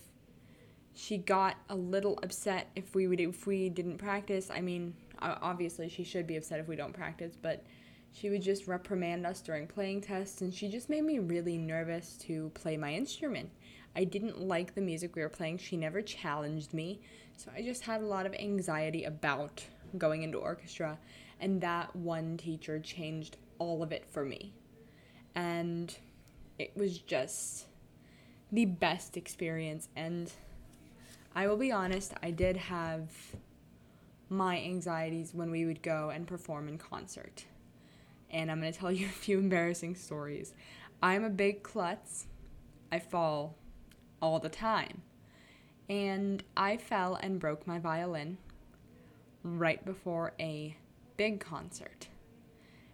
she 0.94 1.16
got 1.16 1.56
a 1.68 1.74
little 1.74 2.18
upset 2.22 2.68
if 2.76 2.94
we 2.94 3.06
would 3.06 3.20
if 3.20 3.46
we 3.46 3.68
didn't 3.68 3.98
practice. 3.98 4.50
I 4.50 4.60
mean, 4.60 4.94
obviously 5.20 5.88
she 5.88 6.04
should 6.04 6.26
be 6.26 6.36
upset 6.36 6.60
if 6.60 6.68
we 6.68 6.76
don't 6.76 6.92
practice, 6.92 7.36
but 7.40 7.64
she 8.12 8.28
would 8.30 8.42
just 8.42 8.66
reprimand 8.66 9.26
us 9.26 9.40
during 9.40 9.66
playing 9.66 10.00
tests 10.00 10.40
and 10.40 10.52
she 10.52 10.68
just 10.68 10.90
made 10.90 11.04
me 11.04 11.18
really 11.18 11.56
nervous 11.56 12.16
to 12.22 12.50
play 12.54 12.76
my 12.76 12.92
instrument. 12.92 13.50
I 13.96 14.04
didn't 14.04 14.40
like 14.40 14.74
the 14.74 14.80
music 14.80 15.16
we 15.16 15.22
were 15.22 15.28
playing. 15.28 15.58
She 15.58 15.76
never 15.76 16.02
challenged 16.02 16.74
me. 16.74 17.00
So 17.36 17.50
I 17.56 17.62
just 17.62 17.82
had 17.82 18.02
a 18.02 18.06
lot 18.06 18.26
of 18.26 18.34
anxiety 18.34 19.04
about 19.04 19.64
going 19.98 20.22
into 20.22 20.38
orchestra 20.38 20.98
and 21.40 21.60
that 21.62 21.94
one 21.96 22.36
teacher 22.36 22.78
changed 22.78 23.36
all 23.58 23.82
of 23.82 23.92
it 23.92 24.04
for 24.08 24.24
me. 24.24 24.52
And 25.34 25.94
it 26.58 26.76
was 26.76 26.98
just 26.98 27.66
the 28.52 28.66
best 28.66 29.16
experience 29.16 29.88
and 29.96 30.32
I 31.34 31.46
will 31.46 31.56
be 31.56 31.70
honest, 31.70 32.12
I 32.22 32.32
did 32.32 32.56
have 32.56 33.08
my 34.28 34.58
anxieties 34.58 35.32
when 35.32 35.50
we 35.50 35.64
would 35.64 35.82
go 35.82 36.10
and 36.10 36.26
perform 36.26 36.68
in 36.68 36.78
concert. 36.78 37.44
And 38.30 38.50
I'm 38.50 38.60
going 38.60 38.72
to 38.72 38.78
tell 38.78 38.92
you 38.92 39.06
a 39.06 39.10
few 39.10 39.38
embarrassing 39.38 39.94
stories. 39.94 40.54
I'm 41.02 41.24
a 41.24 41.30
big 41.30 41.62
klutz. 41.62 42.26
I 42.90 42.98
fall 42.98 43.56
all 44.20 44.38
the 44.38 44.48
time. 44.48 45.02
And 45.88 46.42
I 46.56 46.76
fell 46.76 47.14
and 47.14 47.40
broke 47.40 47.66
my 47.66 47.78
violin 47.78 48.38
right 49.42 49.84
before 49.84 50.32
a 50.38 50.76
big 51.20 51.38
concert. 51.38 52.08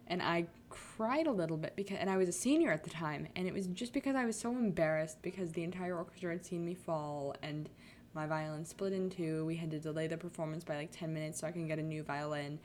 And 0.07 0.21
I 0.21 0.47
cried 0.69 1.27
a 1.27 1.31
little 1.31 1.55
bit 1.55 1.77
because 1.77 1.97
and 1.97 2.09
I 2.09 2.17
was 2.17 2.27
a 2.27 2.33
senior 2.33 2.73
at 2.73 2.83
the 2.83 2.89
time 2.89 3.25
and 3.37 3.47
it 3.47 3.53
was 3.53 3.67
just 3.67 3.93
because 3.93 4.17
I 4.17 4.25
was 4.25 4.37
so 4.37 4.51
embarrassed 4.51 5.21
because 5.21 5.53
the 5.53 5.63
entire 5.63 5.95
orchestra 5.95 6.33
had 6.33 6.45
seen 6.45 6.65
me 6.65 6.73
fall 6.73 7.37
and 7.41 7.69
my 8.13 8.27
violin 8.27 8.65
split 8.65 8.91
in 8.91 9.09
two. 9.09 9.45
We 9.45 9.55
had 9.55 9.71
to 9.71 9.79
delay 9.79 10.07
the 10.07 10.17
performance 10.17 10.65
by 10.65 10.75
like 10.75 10.91
10 10.91 11.13
minutes 11.13 11.39
so 11.39 11.47
I 11.47 11.53
can 11.53 11.69
get 11.69 11.79
a 11.79 11.81
new 11.81 12.03
violin. 12.03 12.59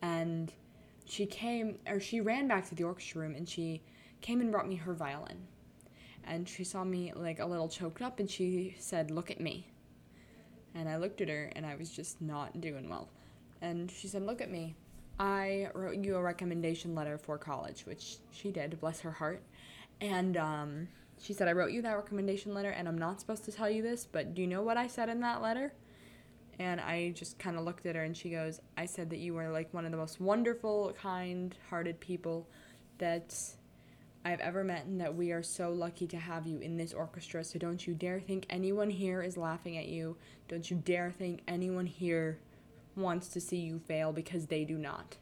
And 0.00 0.50
she 1.04 1.26
came, 1.26 1.78
or 1.86 2.00
she 2.00 2.22
ran 2.22 2.48
back 2.48 2.66
to 2.70 2.74
the 2.74 2.84
orchestra 2.84 3.20
room 3.20 3.34
and 3.34 3.46
she 3.46 3.82
came 4.22 4.40
and 4.40 4.50
brought 4.50 4.66
me 4.66 4.76
her 4.76 4.94
violin. 4.94 5.46
And 6.24 6.48
she 6.48 6.64
saw 6.64 6.84
me 6.84 7.12
like 7.14 7.38
a 7.38 7.44
little 7.44 7.68
choked 7.68 8.00
up 8.00 8.18
and 8.18 8.30
she 8.30 8.76
said, 8.78 9.10
Look 9.10 9.30
at 9.30 9.40
me. 9.42 9.66
And 10.74 10.88
I 10.88 10.96
looked 10.96 11.20
at 11.20 11.28
her 11.28 11.52
and 11.54 11.66
I 11.66 11.74
was 11.74 11.90
just 11.90 12.22
not 12.22 12.62
doing 12.62 12.88
well. 12.88 13.10
And 13.60 13.90
she 13.90 14.08
said, 14.08 14.22
Look 14.22 14.40
at 14.40 14.50
me. 14.50 14.74
I 15.22 15.68
wrote 15.72 16.04
you 16.04 16.16
a 16.16 16.20
recommendation 16.20 16.96
letter 16.96 17.16
for 17.16 17.38
college, 17.38 17.86
which 17.86 18.16
she 18.32 18.50
did, 18.50 18.80
bless 18.80 18.98
her 19.02 19.12
heart. 19.12 19.40
And 20.00 20.36
um, 20.36 20.88
she 21.16 21.32
said, 21.32 21.46
I 21.46 21.52
wrote 21.52 21.70
you 21.70 21.80
that 21.82 21.92
recommendation 21.92 22.54
letter, 22.54 22.70
and 22.70 22.88
I'm 22.88 22.98
not 22.98 23.20
supposed 23.20 23.44
to 23.44 23.52
tell 23.52 23.70
you 23.70 23.82
this, 23.82 24.04
but 24.04 24.34
do 24.34 24.42
you 24.42 24.48
know 24.48 24.64
what 24.64 24.76
I 24.76 24.88
said 24.88 25.08
in 25.08 25.20
that 25.20 25.40
letter? 25.40 25.72
And 26.58 26.80
I 26.80 27.10
just 27.10 27.38
kind 27.38 27.56
of 27.56 27.64
looked 27.64 27.86
at 27.86 27.94
her, 27.94 28.02
and 28.02 28.16
she 28.16 28.30
goes, 28.30 28.60
I 28.76 28.84
said 28.84 29.10
that 29.10 29.20
you 29.20 29.34
were 29.34 29.48
like 29.48 29.72
one 29.72 29.84
of 29.84 29.92
the 29.92 29.96
most 29.96 30.20
wonderful, 30.20 30.92
kind 31.00 31.54
hearted 31.70 32.00
people 32.00 32.48
that 32.98 33.32
I've 34.24 34.40
ever 34.40 34.64
met, 34.64 34.86
and 34.86 35.00
that 35.00 35.14
we 35.14 35.30
are 35.30 35.44
so 35.44 35.70
lucky 35.70 36.08
to 36.08 36.16
have 36.16 36.48
you 36.48 36.58
in 36.58 36.76
this 36.76 36.92
orchestra. 36.92 37.44
So 37.44 37.60
don't 37.60 37.86
you 37.86 37.94
dare 37.94 38.18
think 38.18 38.44
anyone 38.50 38.90
here 38.90 39.22
is 39.22 39.36
laughing 39.36 39.78
at 39.78 39.86
you. 39.86 40.16
Don't 40.48 40.68
you 40.68 40.78
dare 40.84 41.12
think 41.12 41.42
anyone 41.46 41.86
here 41.86 42.40
wants 42.96 43.28
to 43.28 43.40
see 43.40 43.58
you 43.58 43.78
fail 43.78 44.12
because 44.12 44.46
they 44.46 44.64
do 44.64 44.76
not. 44.76 45.16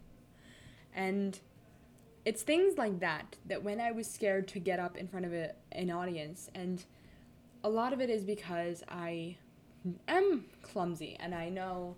And 0.94 1.38
it's 2.24 2.42
things 2.42 2.76
like 2.76 3.00
that 3.00 3.36
that 3.46 3.62
when 3.62 3.80
I 3.80 3.92
was 3.92 4.06
scared 4.08 4.48
to 4.48 4.58
get 4.58 4.78
up 4.78 4.96
in 4.96 5.08
front 5.08 5.26
of 5.26 5.32
a, 5.32 5.52
an 5.72 5.90
audience, 5.90 6.50
and 6.54 6.84
a 7.64 7.68
lot 7.68 7.92
of 7.92 8.00
it 8.00 8.10
is 8.10 8.24
because 8.24 8.82
I 8.88 9.36
am 10.08 10.44
clumsy 10.62 11.16
and 11.18 11.34
I 11.34 11.48
know 11.48 11.96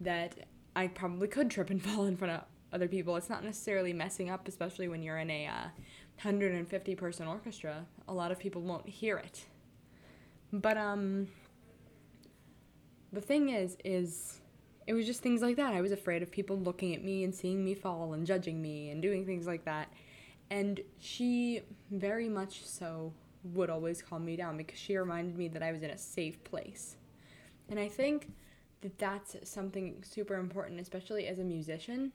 that 0.00 0.34
I 0.74 0.88
probably 0.88 1.28
could 1.28 1.50
trip 1.50 1.70
and 1.70 1.82
fall 1.84 2.04
in 2.04 2.16
front 2.16 2.34
of 2.34 2.40
other 2.72 2.88
people. 2.88 3.16
It's 3.16 3.30
not 3.30 3.44
necessarily 3.44 3.92
messing 3.92 4.30
up, 4.30 4.48
especially 4.48 4.88
when 4.88 5.02
you're 5.02 5.18
in 5.18 5.30
a 5.30 5.46
uh, 5.46 5.68
150 6.22 6.94
person 6.94 7.26
orchestra. 7.26 7.86
A 8.08 8.12
lot 8.12 8.32
of 8.32 8.38
people 8.38 8.62
won't 8.62 8.88
hear 8.88 9.16
it. 9.16 9.44
But 10.52 10.76
um 10.76 11.28
the 13.12 13.20
thing 13.20 13.50
is 13.50 13.76
is 13.84 14.40
it 14.86 14.94
was 14.94 15.06
just 15.06 15.22
things 15.22 15.42
like 15.42 15.56
that. 15.56 15.74
I 15.74 15.80
was 15.80 15.92
afraid 15.92 16.22
of 16.22 16.30
people 16.30 16.58
looking 16.58 16.94
at 16.94 17.02
me 17.04 17.24
and 17.24 17.34
seeing 17.34 17.64
me 17.64 17.74
fall 17.74 18.12
and 18.12 18.26
judging 18.26 18.60
me 18.60 18.90
and 18.90 19.00
doing 19.00 19.24
things 19.24 19.46
like 19.46 19.64
that. 19.64 19.92
And 20.50 20.80
she 20.98 21.62
very 21.90 22.28
much 22.28 22.64
so 22.64 23.12
would 23.44 23.70
always 23.70 24.02
calm 24.02 24.24
me 24.24 24.36
down 24.36 24.56
because 24.56 24.78
she 24.78 24.96
reminded 24.96 25.36
me 25.36 25.48
that 25.48 25.62
I 25.62 25.72
was 25.72 25.82
in 25.82 25.90
a 25.90 25.98
safe 25.98 26.42
place. 26.44 26.96
And 27.68 27.78
I 27.78 27.88
think 27.88 28.32
that 28.82 28.98
that's 28.98 29.36
something 29.44 30.02
super 30.02 30.36
important, 30.36 30.80
especially 30.80 31.26
as 31.26 31.38
a 31.38 31.44
musician, 31.44 32.12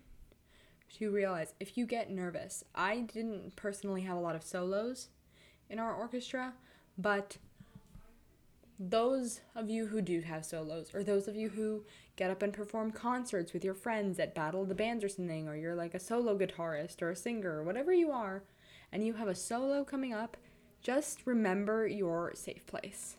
to 0.97 1.11
realize 1.11 1.53
if 1.59 1.77
you 1.77 1.85
get 1.85 2.11
nervous. 2.11 2.63
I 2.75 2.99
didn't 3.01 3.55
personally 3.55 4.01
have 4.01 4.17
a 4.17 4.21
lot 4.21 4.35
of 4.35 4.43
solos 4.43 5.09
in 5.69 5.79
our 5.79 5.93
orchestra, 5.93 6.53
but 6.97 7.37
those 8.79 9.41
of 9.55 9.69
you 9.69 9.87
who 9.87 10.01
do 10.01 10.21
have 10.21 10.45
solos, 10.45 10.91
or 10.93 11.03
those 11.03 11.27
of 11.27 11.35
you 11.35 11.49
who 11.49 11.83
get 12.15 12.29
up 12.29 12.43
and 12.43 12.53
perform 12.53 12.91
concerts 12.91 13.53
with 13.53 13.63
your 13.63 13.73
friends 13.73 14.19
at 14.19 14.35
Battle 14.35 14.61
of 14.61 14.69
the 14.69 14.75
Bands 14.75 15.03
or 15.03 15.09
something, 15.09 15.47
or 15.47 15.55
you're 15.55 15.75
like 15.75 15.95
a 15.95 15.99
solo 15.99 16.37
guitarist 16.37 17.01
or 17.01 17.09
a 17.09 17.15
singer 17.15 17.57
or 17.57 17.63
whatever 17.63 17.91
you 17.91 18.11
are, 18.11 18.43
and 18.91 19.05
you 19.05 19.13
have 19.13 19.27
a 19.27 19.35
solo 19.35 19.83
coming 19.83 20.13
up, 20.13 20.37
just 20.81 21.25
remember 21.25 21.87
your 21.87 22.33
safe 22.35 22.65
place. 22.67 23.17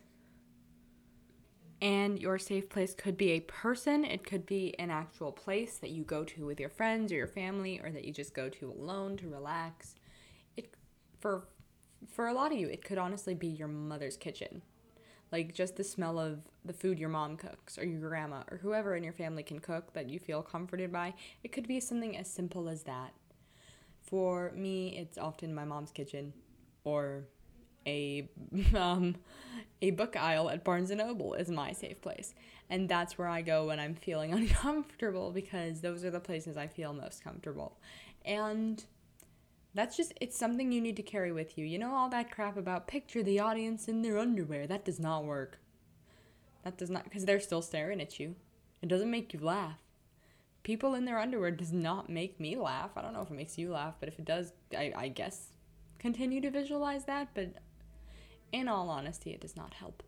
And 1.80 2.20
your 2.20 2.38
safe 2.38 2.68
place 2.68 2.94
could 2.94 3.16
be 3.16 3.30
a 3.30 3.40
person, 3.40 4.04
it 4.04 4.24
could 4.24 4.46
be 4.46 4.78
an 4.78 4.90
actual 4.90 5.32
place 5.32 5.76
that 5.78 5.90
you 5.90 6.02
go 6.02 6.24
to 6.24 6.46
with 6.46 6.58
your 6.58 6.68
friends 6.68 7.10
or 7.12 7.16
your 7.16 7.28
family, 7.28 7.80
or 7.82 7.90
that 7.90 8.04
you 8.04 8.12
just 8.12 8.34
go 8.34 8.48
to 8.48 8.70
alone 8.70 9.16
to 9.18 9.28
relax. 9.28 9.96
It 10.56 10.74
for 11.20 11.48
for 12.06 12.28
a 12.28 12.32
lot 12.32 12.52
of 12.52 12.58
you, 12.58 12.68
it 12.68 12.84
could 12.84 12.98
honestly 12.98 13.34
be 13.34 13.48
your 13.48 13.66
mother's 13.66 14.16
kitchen 14.16 14.62
like 15.30 15.54
just 15.54 15.76
the 15.76 15.84
smell 15.84 16.18
of 16.18 16.40
the 16.64 16.72
food 16.72 16.98
your 16.98 17.08
mom 17.08 17.36
cooks 17.36 17.78
or 17.78 17.84
your 17.84 18.00
grandma 18.00 18.42
or 18.50 18.58
whoever 18.58 18.94
in 18.96 19.04
your 19.04 19.12
family 19.12 19.42
can 19.42 19.58
cook 19.58 19.92
that 19.92 20.08
you 20.08 20.18
feel 20.18 20.42
comforted 20.42 20.92
by. 20.92 21.14
It 21.42 21.52
could 21.52 21.68
be 21.68 21.80
something 21.80 22.16
as 22.16 22.30
simple 22.30 22.68
as 22.68 22.84
that. 22.84 23.12
For 24.02 24.52
me, 24.54 24.96
it's 24.96 25.18
often 25.18 25.54
my 25.54 25.64
mom's 25.64 25.90
kitchen 25.90 26.32
or 26.84 27.24
a 27.86 28.28
um, 28.74 29.16
a 29.82 29.90
book 29.92 30.16
aisle 30.16 30.50
at 30.50 30.64
Barnes 30.64 30.90
and 30.90 30.98
Noble 30.98 31.34
is 31.34 31.48
my 31.50 31.72
safe 31.72 32.00
place. 32.00 32.34
And 32.70 32.88
that's 32.88 33.16
where 33.16 33.28
I 33.28 33.42
go 33.42 33.66
when 33.66 33.80
I'm 33.80 33.94
feeling 33.94 34.32
uncomfortable 34.34 35.30
because 35.30 35.80
those 35.80 36.04
are 36.04 36.10
the 36.10 36.20
places 36.20 36.56
I 36.56 36.66
feel 36.66 36.92
most 36.92 37.22
comfortable. 37.24 37.78
And 38.24 38.84
that's 39.78 39.96
just, 39.96 40.12
it's 40.20 40.36
something 40.36 40.72
you 40.72 40.80
need 40.80 40.96
to 40.96 41.02
carry 41.02 41.30
with 41.30 41.56
you. 41.56 41.64
You 41.64 41.78
know, 41.78 41.94
all 41.94 42.08
that 42.08 42.32
crap 42.32 42.56
about 42.56 42.88
picture 42.88 43.22
the 43.22 43.38
audience 43.38 43.86
in 43.86 44.02
their 44.02 44.18
underwear. 44.18 44.66
That 44.66 44.84
does 44.84 44.98
not 44.98 45.24
work. 45.24 45.60
That 46.64 46.76
does 46.76 46.90
not, 46.90 47.04
because 47.04 47.24
they're 47.24 47.38
still 47.38 47.62
staring 47.62 48.00
at 48.00 48.18
you. 48.18 48.34
It 48.82 48.88
doesn't 48.88 49.08
make 49.08 49.32
you 49.32 49.38
laugh. 49.38 49.78
People 50.64 50.94
in 50.94 51.04
their 51.04 51.20
underwear 51.20 51.52
does 51.52 51.72
not 51.72 52.10
make 52.10 52.40
me 52.40 52.56
laugh. 52.56 52.90
I 52.96 53.02
don't 53.02 53.12
know 53.12 53.22
if 53.22 53.30
it 53.30 53.34
makes 53.34 53.56
you 53.56 53.70
laugh, 53.70 53.94
but 54.00 54.08
if 54.08 54.18
it 54.18 54.24
does, 54.24 54.52
I, 54.76 54.92
I 54.96 55.08
guess 55.08 55.50
continue 56.00 56.40
to 56.40 56.50
visualize 56.50 57.04
that. 57.04 57.28
But 57.32 57.50
in 58.50 58.66
all 58.66 58.90
honesty, 58.90 59.30
it 59.30 59.40
does 59.40 59.54
not 59.54 59.74
help. 59.74 60.02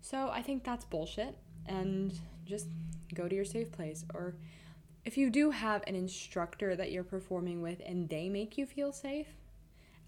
So 0.00 0.28
I 0.32 0.42
think 0.42 0.64
that's 0.64 0.84
bullshit. 0.84 1.38
And 1.66 2.12
just 2.44 2.66
go 3.14 3.28
to 3.28 3.34
your 3.36 3.44
safe 3.44 3.70
place 3.70 4.04
or 4.12 4.34
if 5.04 5.18
you 5.18 5.30
do 5.30 5.50
have 5.50 5.82
an 5.86 5.94
instructor 5.94 6.74
that 6.76 6.90
you're 6.90 7.04
performing 7.04 7.60
with 7.60 7.80
and 7.84 8.08
they 8.08 8.28
make 8.28 8.56
you 8.56 8.66
feel 8.66 8.92
safe, 8.92 9.28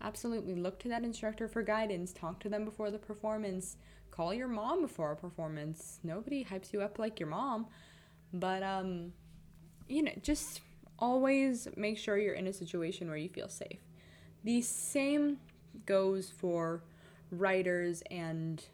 absolutely 0.01 0.55
look 0.55 0.79
to 0.81 0.89
that 0.89 1.05
instructor 1.05 1.49
for 1.49 1.63
guidance. 1.63 2.13
Talk 2.13 2.41
to 2.41 2.49
them 2.49 2.65
before 2.65 2.91
the 2.91 2.99
performance. 2.99 3.77
Call 4.11 4.33
your 4.33 4.49
mom 4.49 4.81
before 4.81 5.13
a 5.13 5.17
performance. 5.17 6.01
Nobody 6.03 6.45
hypes 6.45 6.73
you 6.73 6.81
up 6.81 6.99
like 6.99 7.21
your 7.21 7.29
mom. 7.29 7.67
But, 8.33 8.63
um, 8.63 9.13
you 9.87 10.03
know, 10.03 10.13
just 10.23 10.63
always 10.99 11.69
make 11.77 11.99
sure 11.99 12.17
you're 12.17 12.35
in 12.35 12.47
a 12.47 12.53
situation 12.53 13.09
where 13.09 13.19
you 13.19 13.29
feel 13.29 13.51
safe. 13.51 13.81
The 14.45 14.63
same 14.63 15.39
goes 15.85 16.31
for 16.31 16.83
writers 17.31 18.03
and 18.11 18.65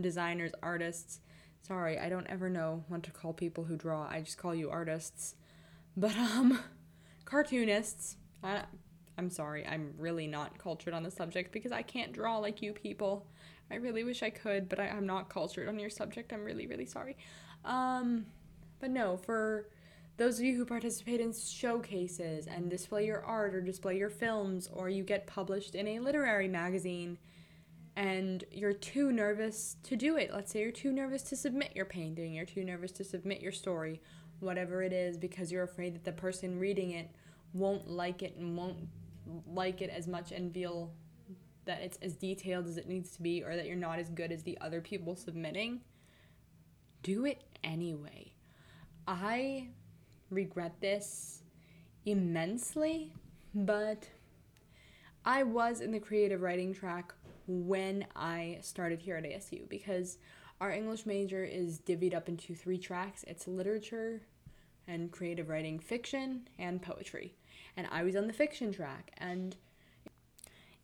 designers, 0.00 0.52
artists. 0.62 1.20
Sorry, 1.60 1.98
I 1.98 2.08
don't 2.08 2.26
ever 2.28 2.48
know 2.48 2.84
what 2.88 3.02
to 3.02 3.10
call 3.10 3.34
people 3.34 3.64
who 3.64 3.76
draw. 3.76 4.08
I 4.08 4.22
just 4.22 4.38
call 4.38 4.54
you 4.54 4.70
artists. 4.70 5.34
But 5.98 6.16
um 6.16 6.60
cartoonists, 7.24 8.16
I 8.44 8.62
I'm 9.18 9.30
sorry, 9.30 9.66
I'm 9.66 9.94
really 9.98 10.28
not 10.28 10.56
cultured 10.56 10.94
on 10.94 11.02
the 11.02 11.10
subject 11.10 11.50
because 11.50 11.72
I 11.72 11.82
can't 11.82 12.12
draw 12.12 12.38
like 12.38 12.62
you 12.62 12.72
people. 12.72 13.26
I 13.68 13.74
really 13.74 14.04
wish 14.04 14.22
I 14.22 14.30
could, 14.30 14.68
but 14.68 14.78
I, 14.78 14.86
I'm 14.86 15.06
not 15.06 15.28
cultured 15.28 15.68
on 15.68 15.76
your 15.76 15.90
subject. 15.90 16.32
I'm 16.32 16.44
really, 16.44 16.68
really 16.68 16.86
sorry. 16.86 17.16
Um, 17.64 18.26
but 18.78 18.90
no, 18.90 19.16
for 19.16 19.70
those 20.18 20.38
of 20.38 20.44
you 20.44 20.56
who 20.56 20.64
participate 20.64 21.20
in 21.20 21.32
showcases 21.32 22.46
and 22.46 22.70
display 22.70 23.04
your 23.04 23.24
art 23.24 23.52
or 23.52 23.60
display 23.60 23.98
your 23.98 24.08
films, 24.08 24.68
or 24.72 24.88
you 24.88 25.02
get 25.02 25.26
published 25.26 25.74
in 25.74 25.88
a 25.88 25.98
literary 25.98 26.46
magazine 26.46 27.18
and 27.96 28.44
you're 28.52 28.72
too 28.72 29.10
nervous 29.10 29.74
to 29.82 29.96
do 29.96 30.16
it. 30.16 30.30
Let's 30.32 30.52
say 30.52 30.60
you're 30.60 30.70
too 30.70 30.92
nervous 30.92 31.22
to 31.24 31.36
submit 31.36 31.74
your 31.74 31.86
painting, 31.86 32.34
you're 32.34 32.46
too 32.46 32.62
nervous 32.62 32.92
to 32.92 33.04
submit 33.04 33.40
your 33.40 33.50
story, 33.50 34.00
whatever 34.40 34.82
it 34.82 34.92
is, 34.92 35.16
because 35.16 35.50
you're 35.50 35.64
afraid 35.64 35.94
that 35.94 36.04
the 36.04 36.12
person 36.12 36.58
reading 36.58 36.92
it 36.92 37.10
won't 37.52 37.88
like 37.88 38.22
it 38.22 38.36
and 38.36 38.56
won't 38.56 38.76
like 39.46 39.82
it 39.82 39.90
as 39.90 40.06
much 40.06 40.32
and 40.32 40.52
feel 40.52 40.92
that 41.64 41.82
it's 41.82 41.98
as 42.00 42.14
detailed 42.14 42.66
as 42.66 42.76
it 42.78 42.88
needs 42.88 43.10
to 43.10 43.22
be 43.22 43.42
or 43.42 43.54
that 43.54 43.66
you're 43.66 43.76
not 43.76 43.98
as 43.98 44.08
good 44.08 44.32
as 44.32 44.42
the 44.42 44.56
other 44.60 44.80
people 44.80 45.14
submitting. 45.14 45.80
Do 47.02 47.26
it 47.26 47.42
anyway. 47.62 48.32
I 49.06 49.68
regret 50.30 50.80
this 50.80 51.42
immensely, 52.06 53.12
but 53.54 54.08
I 55.24 55.42
was 55.42 55.80
in 55.80 55.92
the 55.92 56.00
creative 56.00 56.40
writing 56.40 56.72
track 56.72 57.12
when 57.46 58.06
I 58.16 58.58
started 58.62 59.00
here 59.00 59.16
at 59.16 59.24
ASU 59.24 59.68
because 59.68 60.18
our 60.60 60.70
English 60.70 61.06
major 61.06 61.44
is 61.44 61.80
divvied 61.80 62.14
up 62.14 62.28
into 62.28 62.54
three 62.54 62.78
tracks 62.78 63.24
it's 63.26 63.46
literature 63.46 64.22
and 64.88 65.12
creative 65.12 65.48
writing, 65.48 65.78
fiction, 65.78 66.48
and 66.58 66.82
poetry. 66.82 67.34
And 67.76 67.86
I 67.92 68.02
was 68.02 68.16
on 68.16 68.26
the 68.26 68.32
fiction 68.32 68.72
track. 68.72 69.12
And 69.18 69.54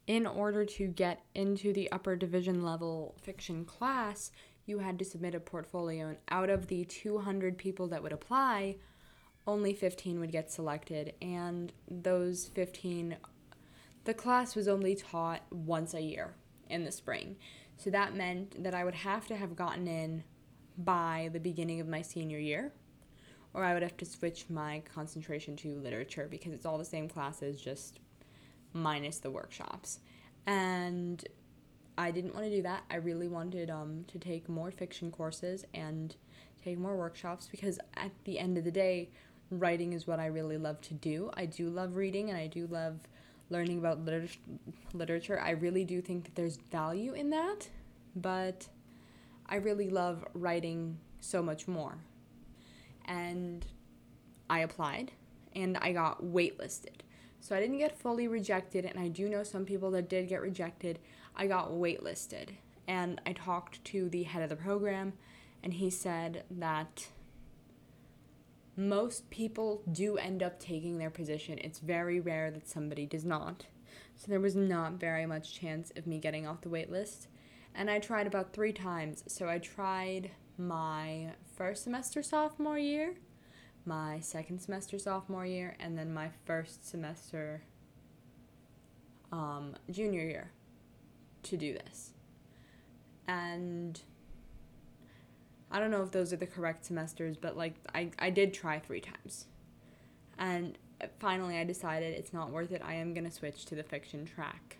in 0.07 0.27
order 0.27 0.65
to 0.67 0.87
get 0.87 1.25
into 1.35 1.73
the 1.73 1.91
upper 1.91 2.15
division 2.15 2.63
level 2.63 3.17
fiction 3.23 3.65
class, 3.65 4.31
you 4.67 4.79
had 4.79 4.99
to 4.99 5.05
submit 5.05 5.35
a 5.35 5.41
portfolio. 5.41 6.09
And 6.09 6.19
out 6.29 6.51
of 6.51 6.69
the 6.69 6.85
200 6.85 7.57
people 7.57 7.89
that 7.89 8.03
would 8.03 8.13
apply, 8.13 8.77
only 9.47 9.73
15 9.73 10.21
would 10.21 10.33
get 10.33 10.53
selected. 10.53 11.15
And 11.23 11.73
those 11.91 12.49
15, 12.49 13.17
the 14.05 14.15
class 14.15 14.55
was 14.55 14.69
only 14.69 14.95
taught 14.95 15.43
once 15.51 15.95
a 15.95 16.03
year 16.03 16.35
in 16.69 16.85
the 16.85 16.93
spring. 16.93 17.37
So 17.77 17.91
that 17.91 18.15
meant 18.15 18.63
that 18.63 18.75
I 18.75 18.85
would 18.85 18.95
have 18.95 19.27
to 19.27 19.37
have 19.37 19.57
gotten 19.57 19.87
in 19.87 20.25
by 20.79 21.31
the 21.33 21.41
beginning 21.41 21.81
of 21.81 21.89
my 21.89 22.03
senior 22.03 22.39
year, 22.39 22.73
or 23.53 23.65
I 23.65 23.75
would 23.75 23.83
have 23.83 23.97
to 23.99 24.05
switch 24.05 24.47
my 24.49 24.83
concentration 24.93 25.57
to 25.57 25.77
literature 25.77 26.27
because 26.31 26.53
it's 26.53 26.67
all 26.67 26.79
the 26.79 26.85
same 26.85 27.09
classes, 27.09 27.61
just 27.61 28.01
minus 28.73 29.19
the 29.19 29.31
workshops. 29.31 30.01
And 30.47 31.25
I 31.97 32.11
didn't 32.11 32.35
want 32.35 32.47
to 32.47 32.51
do 32.51 32.63
that. 32.63 32.85
I 32.91 32.97
really 32.97 33.29
wanted 33.29 33.71
um, 33.71 34.05
to 34.09 34.19
take 34.19 34.49
more 34.49 34.71
fiction 34.71 35.11
courses 35.11 35.65
and 35.75 36.15
take 36.65 36.79
more 36.79 36.97
workshops 36.97 37.49
because 37.51 37.79
at 37.95 38.11
the 38.25 38.39
end 38.39 38.59
of 38.59 38.65
the 38.65 38.71
day, 38.71 39.11
writing 39.51 39.93
is 39.93 40.07
what 40.07 40.19
I 40.19 40.27
really 40.27 40.59
love 40.59 40.81
to 40.83 40.95
do. 40.95 41.31
I 41.35 41.47
do 41.47 41.69
love 41.69 41.97
reading 41.97 42.31
and 42.31 42.39
I 42.39 42.47
do 42.47 42.67
love 42.67 42.99
learning 43.51 43.79
about 43.79 44.05
liter- 44.05 44.29
literature. 44.93 45.41
I 45.41 45.51
really 45.51 45.85
do 45.85 46.01
think 46.01 46.25
that 46.25 46.35
there's 46.35 46.57
value 46.57 47.13
in 47.13 47.31
that, 47.31 47.69
but 48.17 48.69
I 49.47 49.57
really 49.57 49.91
love 49.91 50.25
writing 50.35 50.99
so 51.21 51.43
much 51.43 51.69
more. 51.69 51.99
And 53.07 53.65
I 54.49 54.61
applied 54.61 55.13
and 55.55 55.77
I 55.79 55.93
got 55.93 56.23
waitlisted. 56.23 57.01
So 57.41 57.55
I 57.55 57.61
didn't 57.61 57.79
get 57.79 57.99
fully 57.99 58.27
rejected, 58.27 58.87
and 58.87 58.99
I 58.99 59.09
do 59.09 59.29
know 59.29 59.43
some 59.43 59.67
people 59.67 59.91
that 59.91 60.09
did 60.09 60.29
get 60.29 60.41
rejected. 60.41 60.99
I 61.37 61.47
got 61.47 61.73
waitlisted, 61.73 62.49
and 62.89 63.21
I 63.27 63.35
talked 63.35 63.85
to 63.85 64.09
the 64.09 64.23
head 64.23 64.43
of 64.43 64.49
the 64.49 64.57
program, 64.57 65.13
and 65.63 65.75
he 65.75 65.91
said 65.91 66.45
that 66.51 67.09
most 68.77 69.31
people 69.31 69.83
do 69.91 70.17
end 70.17 70.43
up 70.43 70.59
taking 70.59 70.99
their 70.99 71.11
position. 71.11 71.59
It's 71.59 71.79
very 71.79 72.21
rare 72.21 72.51
that 72.51 72.69
somebody 72.69 73.07
does 73.07 73.25
not. 73.25 73.67
So 74.17 74.27
there 74.29 74.41
was 74.41 74.57
not 74.57 74.95
very 74.95 75.27
much 75.27 75.55
chance 75.55 75.93
of 75.97 76.07
me 76.07 76.19
getting 76.19 76.47
off 76.47 76.61
the 76.61 76.69
wait 76.69 76.91
list. 76.91 77.29
And 77.75 77.91
I 77.91 77.99
tried 77.99 78.27
about 78.27 78.53
three 78.53 78.73
times. 78.73 79.25
So 79.27 79.49
I 79.49 79.59
tried 79.59 80.31
my 80.57 81.33
first 81.57 81.85
semester 81.85 82.23
sophomore 82.23 82.79
year, 82.79 83.15
my 83.85 84.21
second 84.21 84.61
semester 84.61 84.99
sophomore 84.99 85.47
year, 85.47 85.77
and 85.81 85.99
then 85.99 86.13
my 86.13 86.31
first 86.45 86.89
semester 86.89 87.63
um, 89.33 89.75
junior 89.91 90.23
year 90.23 90.51
to 91.45 91.57
do 91.57 91.75
this. 91.75 92.13
And 93.27 94.01
I 95.75 95.81
don't 95.81 95.91
know 95.91 96.05
if 96.05 96.13
those 96.13 96.33
are 96.33 96.37
the 96.37 96.47
correct 96.47 96.85
semesters, 96.85 97.37
but 97.37 97.57
like 97.57 97.75
I, 97.93 98.11
I 98.21 98.31
did 98.31 98.55
try 98.55 98.79
three 98.79 99.01
times. 99.01 99.47
And 100.39 100.79
uh, 101.03 101.07
finally 101.19 101.59
I 101.59 101.65
decided 101.65 102.15
it's 102.15 102.33
not 102.33 102.51
worth 102.51 102.71
it. 102.71 102.81
I 102.85 102.95
am 102.95 103.13
going 103.13 103.25
to 103.25 103.31
switch 103.31 103.65
to 103.67 103.75
the 103.75 103.83
fiction 103.83 104.25
track. 104.25 104.77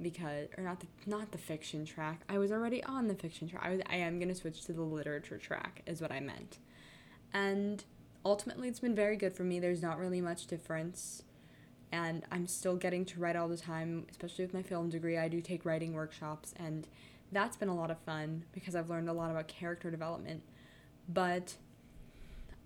Because 0.00 0.48
or 0.56 0.62
not 0.62 0.78
the 0.78 0.86
not 1.04 1.32
the 1.32 1.38
fiction 1.38 1.84
track. 1.84 2.20
I 2.28 2.38
was 2.38 2.52
already 2.52 2.82
on 2.84 3.08
the 3.08 3.14
fiction 3.14 3.48
track. 3.48 3.62
I 3.64 3.70
was 3.70 3.80
I 3.90 3.96
am 3.96 4.20
going 4.20 4.28
to 4.28 4.36
switch 4.36 4.64
to 4.66 4.72
the 4.72 4.82
literature 4.82 5.36
track 5.36 5.82
is 5.84 6.00
what 6.00 6.12
I 6.12 6.20
meant. 6.20 6.58
And 7.32 7.82
ultimately 8.24 8.68
it's 8.68 8.80
been 8.80 8.94
very 8.94 9.16
good 9.16 9.32
for 9.32 9.42
me. 9.42 9.58
There's 9.58 9.82
not 9.82 9.98
really 9.98 10.20
much 10.20 10.46
difference. 10.46 11.24
And 11.90 12.24
I'm 12.30 12.46
still 12.46 12.76
getting 12.76 13.04
to 13.06 13.20
write 13.20 13.34
all 13.34 13.48
the 13.48 13.56
time, 13.56 14.06
especially 14.12 14.44
with 14.44 14.54
my 14.54 14.62
film 14.62 14.90
degree. 14.90 15.18
I 15.18 15.26
do 15.26 15.40
take 15.40 15.64
writing 15.64 15.92
workshops 15.92 16.54
and 16.56 16.86
that's 17.32 17.56
been 17.56 17.68
a 17.68 17.74
lot 17.74 17.90
of 17.90 17.98
fun 17.98 18.44
because 18.52 18.76
I've 18.76 18.90
learned 18.90 19.08
a 19.08 19.12
lot 19.12 19.30
about 19.30 19.48
character 19.48 19.90
development. 19.90 20.42
But 21.08 21.56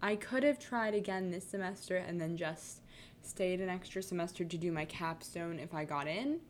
I 0.02 0.16
could 0.16 0.42
have 0.42 0.58
tried 0.58 0.94
again 0.94 1.30
this 1.30 1.46
semester 1.48 1.96
and 1.96 2.20
then 2.20 2.36
just 2.36 2.82
stayed 3.22 3.60
an 3.60 3.68
extra 3.68 4.02
semester 4.02 4.44
to 4.44 4.58
do 4.58 4.70
my 4.70 4.84
capstone 4.84 5.58
if 5.58 5.72
I 5.72 5.84
got 5.84 6.06
in. 6.06 6.40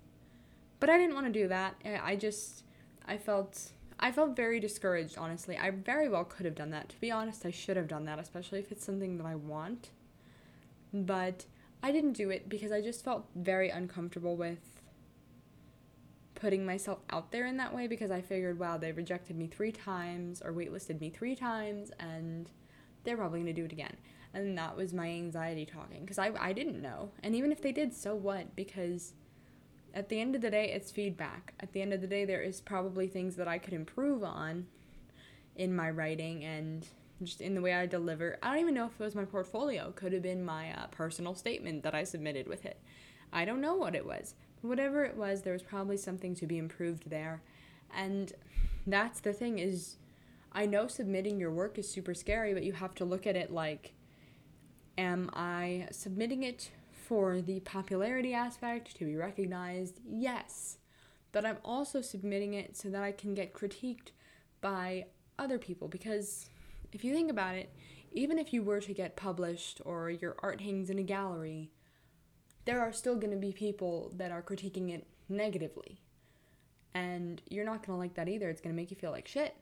But 0.81 0.91
I 0.91 0.99
didn't 0.99 1.15
want 1.15 1.27
to 1.27 1.33
do 1.33 1.49
that. 1.49 1.75
I 1.85 2.17
just 2.17 2.65
I 3.07 3.17
felt 3.17 3.71
I 3.99 4.13
felt 4.13 4.37
very 4.37 4.61
discouraged, 4.61 5.17
honestly. 5.17 5.57
I 5.57 5.71
very 5.71 6.09
well 6.09 6.25
could 6.25 6.45
have 6.45 6.55
done 6.55 6.71
that. 6.71 6.91
To 6.91 7.01
be 7.01 7.11
honest, 7.11 7.47
I 7.47 7.51
should 7.51 7.77
have 7.77 7.89
done 7.89 8.05
that, 8.07 8.19
especially 8.19 8.59
if 8.59 8.71
it's 8.71 8.85
something 8.85 9.17
that 9.19 9.27
I 9.27 9.37
want. 9.37 9.91
But 10.93 11.47
I 11.83 11.93
didn't 11.93 12.13
do 12.13 12.31
it 12.31 12.49
because 12.49 12.73
I 12.73 12.81
just 12.83 13.05
felt 13.05 13.27
very 13.35 13.71
uncomfortable 13.71 14.37
with 14.37 14.76
putting 16.37 16.65
myself 16.65 16.99
out 17.11 17.33
there 17.33 17.47
in 17.47 17.57
that 17.57 17.75
way 17.75 17.87
because 17.87 18.11
I 18.11 18.21
figured, 18.21 18.59
wow, 18.59 18.77
they 18.79 18.93
rejected 18.93 19.37
me 19.37 19.49
three 19.49 19.73
times 19.73 20.41
or 20.41 20.53
waitlisted 20.53 21.01
me 21.01 21.11
three 21.11 21.35
times 21.35 21.91
and 21.99 22.49
they're 23.05 23.17
probably 23.17 23.41
going 23.41 23.55
to 23.55 23.61
do 23.61 23.65
it 23.65 23.73
again. 23.73 23.97
And 24.33 24.57
that 24.59 24.77
was 24.77 24.93
my 24.93 25.09
anxiety 25.09 25.65
talking 25.65 26.03
because 26.03 26.19
I, 26.19 26.33
I 26.39 26.53
didn't 26.53 26.81
know. 26.81 27.11
And 27.23 27.35
even 27.35 27.51
if 27.51 27.63
they 27.63 27.73
did, 27.73 27.95
so 27.95 28.15
what? 28.15 28.55
Because 28.55 29.15
at 29.95 30.09
the 30.09 30.21
end 30.21 30.35
of 30.35 30.43
the 30.43 30.51
day, 30.51 30.71
it's 30.73 30.91
feedback. 30.91 31.55
At 31.59 31.73
the 31.73 31.81
end 31.81 31.93
of 31.95 32.03
the 32.03 32.07
day, 32.07 32.25
there 32.25 32.43
is 32.43 32.61
probably 32.61 33.09
things 33.09 33.37
that 33.37 33.49
I 33.49 33.59
could 33.59 33.73
improve 33.73 34.23
on 34.23 34.67
in 35.57 35.75
my 35.75 35.91
writing 35.91 36.45
and 36.45 36.87
just 37.23 37.41
in 37.41 37.55
the 37.55 37.63
way 37.63 37.73
I 37.73 37.87
deliver. 37.87 38.37
I 38.43 38.51
don't 38.51 38.61
even 38.61 38.75
know 38.75 38.85
if 38.85 39.01
it 39.01 39.05
was 39.05 39.15
my 39.15 39.25
portfolio. 39.25 39.91
Could 39.93 40.13
have 40.13 40.23
been 40.23 40.45
my 40.45 40.71
uh, 40.73 40.89
personal 40.89 41.35
statement 41.35 41.83
that 41.85 41.95
I 41.95 42.05
submitted 42.05 42.47
with 42.47 42.67
it. 42.67 42.79
I 43.33 43.47
don't 43.47 43.63
know 43.63 43.75
what 43.75 43.95
it 43.95 44.05
was 44.05 44.35
whatever 44.69 45.05
it 45.05 45.17
was, 45.17 45.43
there 45.43 45.53
was 45.53 45.63
probably 45.63 45.97
something 45.97 46.35
to 46.37 46.47
be 46.47 46.59
improved 46.59 47.11
there. 47.11 47.43
And 47.95 48.33
that's 48.87 49.21
the 49.21 49.33
thing 49.33 49.59
is 49.59 49.97
I 50.53 50.67
know 50.67 50.87
submitting 50.87 51.39
your 51.39 51.51
work 51.51 51.79
is 51.79 51.89
super 51.89 52.15
scary, 52.15 52.55
but 52.55 52.65
you 52.65 52.73
have 52.73 52.95
to 52.97 53.05
look 53.05 53.27
at 53.27 53.37
it 53.37 53.51
like 53.51 53.93
am 54.99 55.31
I 55.35 55.89
submitting 55.91 56.43
it 56.43 56.71
for 56.91 57.41
the 57.41 57.61
popularity 57.61 58.33
aspect 58.33 58.97
to 58.97 59.05
be 59.05 59.17
recognized? 59.17 60.01
Yes. 60.09 60.79
But 61.33 61.45
I'm 61.45 61.59
also 61.65 62.01
submitting 62.01 62.55
it 62.55 62.77
so 62.77 62.89
that 62.89 63.03
I 63.03 63.13
can 63.13 63.35
get 63.35 63.53
critiqued 63.53 64.13
by 64.61 65.07
other 65.39 65.59
people 65.59 65.89
because 65.89 66.49
if 66.93 67.05
you 67.05 67.13
think 67.13 67.31
about 67.31 67.55
it, 67.55 67.71
even 68.13 68.39
if 68.39 68.53
you 68.53 68.63
were 68.63 68.81
to 68.81 68.95
get 68.95 69.17
published 69.17 69.83
or 69.85 70.09
your 70.09 70.37
art 70.39 70.63
hangs 70.63 70.89
in 70.89 70.99
a 70.99 71.03
gallery, 71.03 71.71
there 72.67 72.81
are 72.81 72.93
still 72.93 73.15
going 73.15 73.31
to 73.31 73.37
be 73.37 73.53
people 73.53 74.13
that 74.17 74.31
are 74.31 74.43
critiquing 74.43 74.93
it 74.93 75.07
negatively. 75.29 76.03
And 76.95 77.41
you're 77.49 77.65
not 77.65 77.87
going 77.87 77.97
to 77.97 78.01
like 78.01 78.15
that 78.15 78.29
either. 78.29 78.51
It's 78.51 78.61
going 78.61 78.75
to 78.75 78.81
make 78.81 78.91
you 78.91 78.97
feel 78.97 79.13
like 79.13 79.29
shit. 79.29 79.55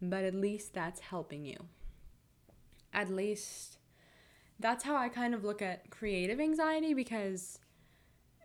But 0.00 0.24
at 0.24 0.34
least 0.34 0.74
that's 0.74 1.00
helping 1.00 1.46
you. 1.46 1.56
At 2.92 3.08
least 3.08 3.78
that's 4.58 4.84
how 4.84 4.96
I 4.96 5.08
kind 5.08 5.34
of 5.34 5.44
look 5.44 5.62
at 5.62 5.90
creative 5.90 6.40
anxiety 6.40 6.94
because 6.94 7.58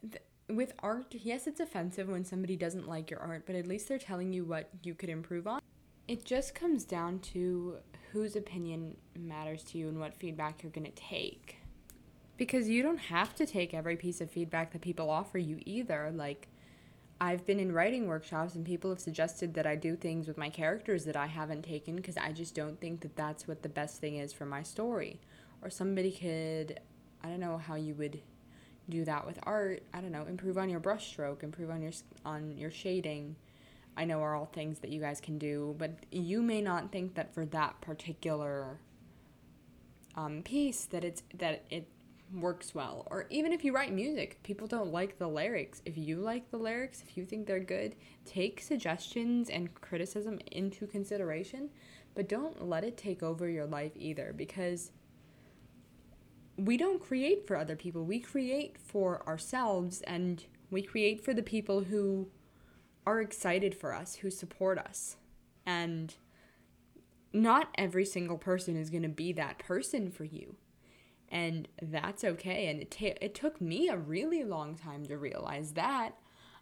th- 0.02 0.24
with 0.50 0.74
art, 0.80 1.14
yes, 1.14 1.48
it's 1.48 1.60
offensive 1.60 2.08
when 2.08 2.24
somebody 2.24 2.56
doesn't 2.56 2.88
like 2.88 3.10
your 3.10 3.20
art, 3.20 3.44
but 3.46 3.56
at 3.56 3.68
least 3.68 3.88
they're 3.88 3.98
telling 3.98 4.32
you 4.32 4.46
what 4.46 4.70
you 4.84 4.94
could 4.94 5.10
improve 5.10 5.48
on. 5.48 5.62
It 6.08 6.24
just 6.24 6.56
comes 6.56 6.86
down 6.86 7.20
to 7.20 7.78
whose 8.12 8.36
opinion 8.36 8.96
matters 9.18 9.64
to 9.66 9.78
you 9.78 9.90
and 9.90 10.00
what 10.00 10.16
feedback 10.16 10.64
you're 10.64 10.72
going 10.72 10.86
to 10.86 10.92
take 10.92 11.58
because 12.38 12.70
you 12.70 12.84
don't 12.84 13.00
have 13.00 13.36
to 13.36 13.46
take 13.46 13.74
every 13.74 13.96
piece 13.96 14.22
of 14.22 14.30
feedback 14.30 14.72
that 14.72 14.82
people 14.82 15.10
offer 15.10 15.38
you 15.38 15.60
either. 15.66 16.12
Like, 16.14 16.48
I've 17.20 17.46
been 17.46 17.60
in 17.60 17.72
writing 17.72 18.08
workshops 18.08 18.54
and 18.54 18.64
people 18.64 18.92
have 18.92 19.00
suggested 19.00 19.56
that 19.56 19.66
I 19.66 19.76
do 19.76 19.96
things 19.96 20.28
with 20.28 20.38
my 20.38 20.50
characters 20.50 21.04
that 21.06 21.16
I 21.16 21.26
haven't 21.26 21.64
taken 21.64 21.96
because 21.96 22.16
I 22.16 22.32
just 22.32 22.54
don't 22.54 22.80
think 22.80 23.02
that 23.02 23.16
that's 23.16 23.48
what 23.48 23.64
the 23.64 23.70
best 23.70 24.00
thing 24.00 24.18
is 24.18 24.34
for 24.34 24.46
my 24.46 24.62
story. 24.62 25.20
Or 25.64 25.72
somebody 25.72 26.12
could, 26.12 26.80
I 27.24 27.30
don't 27.30 27.40
know 27.40 27.58
how 27.58 27.74
you 27.76 27.96
would 27.96 28.22
do 28.88 29.04
that 29.06 29.26
with 29.26 29.40
art. 29.44 29.82
I 29.94 30.02
don't 30.02 30.12
know, 30.12 30.26
improve 30.26 30.60
on 30.60 30.70
your 30.70 30.80
brushstroke, 30.80 31.44
improve 31.44 31.72
on 31.72 31.82
your 31.82 31.92
on 32.24 32.58
your 32.58 32.72
shading. 32.72 33.36
I 33.98 34.06
know 34.06 34.22
are 34.22 34.36
all 34.36 34.46
things 34.46 34.80
that 34.80 34.92
you 34.92 35.02
guys 35.02 35.20
can 35.20 35.40
do, 35.40 35.76
but 35.80 36.06
you 36.12 36.44
may 36.44 36.62
not 36.62 36.92
think 36.92 37.16
that 37.16 37.34
for 37.34 37.46
that 37.48 37.82
particular 37.82 38.80
um, 40.16 40.44
piece 40.44 40.86
that 40.86 41.04
it's 41.04 41.24
that 41.34 41.64
it 41.70 41.88
works 42.34 42.76
well. 42.76 43.08
Or 43.10 43.26
even 43.30 43.54
if 43.54 43.64
you 43.64 43.74
write 43.74 43.94
music, 43.94 44.42
people 44.44 44.68
don't 44.68 44.92
like 44.92 45.18
the 45.18 45.28
lyrics. 45.28 45.82
If 45.86 45.98
you 45.98 46.18
like 46.18 46.50
the 46.52 46.58
lyrics, 46.58 47.04
if 47.08 47.18
you 47.18 47.26
think 47.26 47.48
they're 47.48 47.60
good, 47.60 47.96
take 48.26 48.62
suggestions 48.62 49.50
and 49.50 49.74
criticism 49.76 50.40
into 50.52 50.88
consideration, 50.88 51.70
but 52.16 52.30
don't 52.30 52.68
let 52.68 52.84
it 52.84 52.98
take 52.98 53.24
over 53.24 53.48
your 53.48 53.66
life 53.66 53.92
either 53.96 54.34
because 54.36 54.92
we 56.58 56.76
don't 56.76 57.02
create 57.02 57.48
for 57.48 57.56
other 57.56 57.76
people. 57.76 58.04
We 58.04 58.20
create 58.20 58.78
for 58.78 59.26
ourselves 59.28 60.02
and 60.02 60.44
we 60.72 60.82
create 60.82 61.24
for 61.24 61.34
the 61.34 61.44
people 61.44 61.84
who 61.84 62.28
are 63.06 63.22
excited 63.22 63.76
for 63.76 63.94
us, 63.94 64.16
who 64.16 64.30
support 64.30 64.78
us. 64.78 65.18
And 65.66 66.16
not 67.32 67.70
every 67.76 68.06
single 68.06 68.38
person 68.38 68.76
is 68.76 68.90
going 68.90 69.04
to 69.04 69.10
be 69.10 69.32
that 69.34 69.60
person 69.60 70.10
for 70.10 70.24
you. 70.24 70.56
And 71.30 71.68
that's 71.82 72.24
okay. 72.24 72.68
And 72.68 72.82
it, 72.82 72.92
ta- 72.92 73.20
it 73.22 73.36
took 73.36 73.60
me 73.60 73.90
a 73.90 73.98
really 73.98 74.44
long 74.44 74.76
time 74.76 75.06
to 75.08 75.18
realize 75.18 75.74
that. 75.74 76.12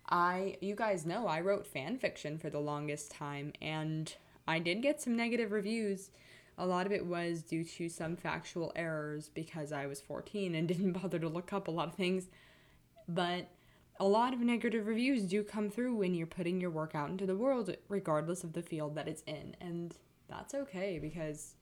I, 0.09 0.57
you 0.61 0.75
guys 0.75 1.05
know, 1.05 1.27
I 1.27 1.41
wrote 1.41 1.65
fan 1.65 1.97
fiction 1.97 2.37
for 2.37 2.49
the 2.49 2.59
longest 2.59 3.11
time 3.11 3.53
and 3.61 4.13
I 4.47 4.59
did 4.59 4.83
get 4.83 5.01
some 5.01 5.15
negative 5.15 5.51
reviews 5.51 6.11
a 6.57 6.65
lot 6.65 6.85
of 6.85 6.91
it 6.91 7.05
was 7.05 7.43
due 7.43 7.63
to 7.63 7.89
some 7.89 8.15
factual 8.15 8.71
errors 8.75 9.29
because 9.33 9.71
I 9.71 9.87
was 9.87 10.01
14 10.01 10.55
and 10.55 10.67
didn't 10.67 10.93
bother 10.93 11.19
to 11.19 11.29
look 11.29 11.53
up 11.53 11.67
a 11.67 11.71
lot 11.71 11.89
of 11.89 11.95
things. 11.95 12.27
But 13.07 13.49
a 13.99 14.05
lot 14.05 14.33
of 14.33 14.39
negative 14.39 14.87
reviews 14.87 15.23
do 15.23 15.43
come 15.43 15.69
through 15.69 15.95
when 15.95 16.13
you're 16.13 16.27
putting 16.27 16.59
your 16.59 16.69
work 16.69 16.95
out 16.95 17.09
into 17.09 17.25
the 17.25 17.35
world, 17.35 17.75
regardless 17.87 18.43
of 18.43 18.53
the 18.53 18.61
field 18.61 18.95
that 18.95 19.07
it's 19.07 19.23
in. 19.23 19.55
And 19.61 19.95
that's 20.27 20.53
okay 20.53 20.99
because 20.99 21.55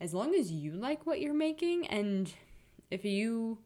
as 0.00 0.12
long 0.12 0.34
as 0.34 0.50
you 0.50 0.72
like 0.72 1.06
what 1.06 1.20
you're 1.20 1.34
making 1.34 1.86
and 1.86 2.32
if 2.90 3.04
you 3.04 3.58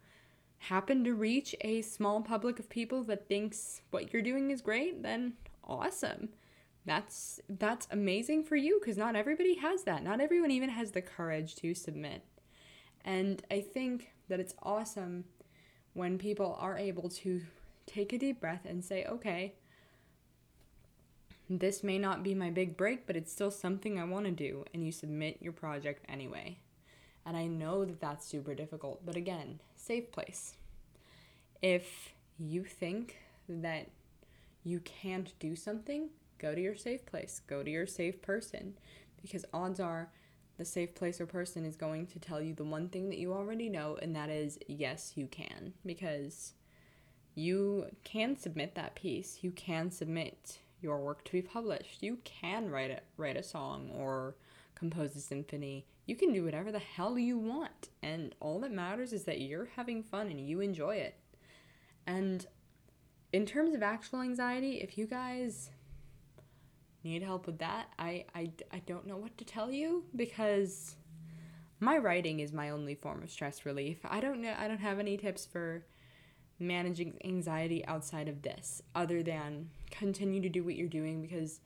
happen 0.58 1.04
to 1.04 1.14
reach 1.14 1.54
a 1.62 1.82
small 1.82 2.20
public 2.20 2.58
of 2.58 2.68
people 2.68 3.02
that 3.04 3.28
thinks 3.28 3.82
what 3.90 4.12
you're 4.12 4.22
doing 4.22 4.50
is 4.50 4.61
great, 4.61 5.02
then 5.02 5.35
awesome 5.64 6.28
that's 6.85 7.40
that's 7.48 7.87
amazing 7.90 8.44
for 8.44 8.56
you 8.56 8.78
because 8.80 8.96
not 8.96 9.16
everybody 9.16 9.54
has 9.56 9.85
that. 9.85 10.02
Not 10.02 10.20
everyone 10.20 10.50
even 10.50 10.70
has 10.70 10.90
the 10.90 11.02
courage 11.02 11.54
to 11.56 11.74
submit. 11.74 12.24
And 13.04 13.42
I 13.50 13.61
think 13.61 14.12
that 14.28 14.40
it's 14.40 14.54
awesome 14.62 15.24
when 15.94 16.18
people 16.18 16.56
are 16.58 16.76
able 16.76 17.08
to 17.08 17.42
take 17.87 18.12
a 18.12 18.18
deep 18.18 18.40
breath 18.40 18.64
and 18.64 18.85
say, 18.85 19.04
"Okay, 19.04 19.54
this 21.48 21.85
may 21.85 21.98
not 21.98 22.22
be 22.22 22.35
my 22.35 22.50
big 22.50 22.76
break, 22.76 23.06
but 23.06 23.16
it's 23.16 23.32
still 23.32 23.50
something 23.50 23.98
I 23.98 24.04
want 24.04 24.26
to 24.26 24.32
do." 24.32 24.64
And 24.74 24.85
you 24.85 24.92
submit 24.92 25.40
your 25.40 25.52
project 25.52 26.04
anyway. 26.08 26.58
And 27.24 27.37
I 27.37 27.46
know 27.46 27.85
that 27.85 28.00
that's 28.00 28.26
super 28.26 28.54
difficult, 28.54 29.04
but 29.06 29.16
again, 29.16 29.61
safe 29.76 30.11
place. 30.11 30.54
If 31.61 32.14
you 32.38 32.64
think 32.64 33.18
that 33.48 33.88
you 34.64 34.80
can't 34.80 35.32
do 35.38 35.54
something, 35.54 36.08
Go 36.42 36.56
to 36.56 36.61
your 36.61 36.74
safe 36.74 37.06
place, 37.06 37.40
go 37.46 37.62
to 37.62 37.70
your 37.70 37.87
safe 37.87 38.20
person, 38.20 38.74
because 39.22 39.44
odds 39.54 39.78
are 39.78 40.11
the 40.58 40.64
safe 40.64 40.92
place 40.92 41.20
or 41.20 41.26
person 41.26 41.64
is 41.64 41.76
going 41.76 42.08
to 42.08 42.18
tell 42.18 42.42
you 42.42 42.52
the 42.52 42.64
one 42.64 42.88
thing 42.88 43.08
that 43.11 43.18
you 43.18 43.32
already 43.32 43.68
know, 43.68 43.96
and 44.02 44.14
that 44.16 44.28
is 44.28 44.58
yes, 44.66 45.12
you 45.14 45.28
can, 45.28 45.72
because 45.87 46.54
you 47.37 47.87
can 48.02 48.37
submit 48.37 48.74
that 48.74 48.96
piece, 48.96 49.38
you 49.42 49.52
can 49.52 49.88
submit 49.92 50.58
your 50.80 50.98
work 50.98 51.24
to 51.26 51.32
be 51.32 51.42
published, 51.42 52.02
you 52.02 52.18
can 52.24 52.68
write 52.68 52.90
a, 52.90 52.98
write 53.16 53.37
a 53.37 53.42
song 53.42 53.92
or 53.94 54.35
compose 54.82 55.14
a 55.14 55.20
symphony. 55.20 55.86
You 56.06 56.16
can 56.16 56.32
do 56.32 56.44
whatever 56.44 56.72
the 56.72 56.80
hell 56.80 57.16
you 57.16 57.38
want, 57.38 57.90
and 58.02 58.34
all 58.40 58.58
that 58.60 58.72
matters 58.72 59.12
is 59.12 59.22
that 59.24 59.40
you're 59.40 59.68
having 59.76 60.02
fun 60.02 60.26
and 60.26 60.40
you 60.40 60.60
enjoy 60.60 60.96
it. 60.96 61.14
And 62.04 62.44
in 63.32 63.46
terms 63.46 63.74
of 63.76 63.82
actual 63.84 64.22
anxiety, 64.22 64.80
if 64.80 64.98
you 64.98 65.06
guys 65.06 65.70
need 67.04 67.22
help 67.22 67.46
with 67.46 67.60
that, 67.60 67.90
I, 67.96 68.24
I, 68.34 68.50
I 68.72 68.80
don't 68.84 69.06
know 69.06 69.16
what 69.16 69.38
to 69.38 69.44
tell 69.44 69.70
you 69.70 70.02
because 70.16 70.96
my 71.78 71.96
writing 71.96 72.40
is 72.40 72.52
my 72.52 72.70
only 72.70 72.96
form 72.96 73.22
of 73.22 73.30
stress 73.30 73.64
relief. 73.64 73.98
I 74.04 74.18
don't 74.18 74.42
know 74.42 74.52
I 74.58 74.66
don't 74.66 74.78
have 74.78 74.98
any 74.98 75.16
tips 75.16 75.46
for 75.46 75.86
managing 76.58 77.18
anxiety 77.24 77.86
outside 77.86 78.28
of 78.28 78.42
this 78.42 78.82
other 78.96 79.22
than 79.22 79.70
continue 79.92 80.40
to 80.40 80.48
do 80.48 80.64
what 80.64 80.74
you're 80.74 80.88
doing 80.88 81.22
because 81.22 81.60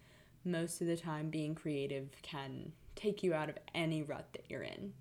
most 0.44 0.82
of 0.82 0.86
the 0.86 0.96
time 0.98 1.30
being 1.30 1.54
creative 1.54 2.10
can 2.20 2.72
take 2.96 3.22
you 3.22 3.34
out 3.34 3.48
of 3.48 3.58
any 3.74 4.02
rut 4.02 4.26
that 4.32 4.44
you're 4.48 4.62
in. 4.62 4.92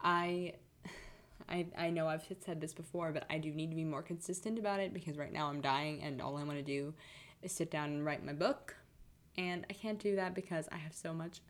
I 0.00 0.54
I, 1.48 1.66
I 1.76 1.90
know 1.90 2.06
I've 2.06 2.24
said 2.44 2.60
this 2.60 2.72
before, 2.72 3.10
but 3.10 3.24
I 3.28 3.38
do 3.38 3.50
need 3.50 3.70
to 3.70 3.76
be 3.76 3.84
more 3.84 4.02
consistent 4.02 4.56
about 4.56 4.78
it 4.78 4.94
because 4.94 5.18
right 5.18 5.32
now 5.32 5.48
I'm 5.48 5.60
dying 5.60 6.00
and 6.02 6.22
all 6.22 6.36
I 6.36 6.44
want 6.44 6.58
to 6.58 6.62
do 6.62 6.94
is 7.42 7.50
sit 7.50 7.72
down 7.72 7.88
and 7.88 8.04
write 8.04 8.24
my 8.24 8.32
book 8.32 8.76
and 9.36 9.66
I 9.68 9.72
can't 9.72 9.98
do 9.98 10.14
that 10.16 10.34
because 10.34 10.68
I 10.70 10.76
have 10.76 10.94
so 10.94 11.12
much 11.12 11.40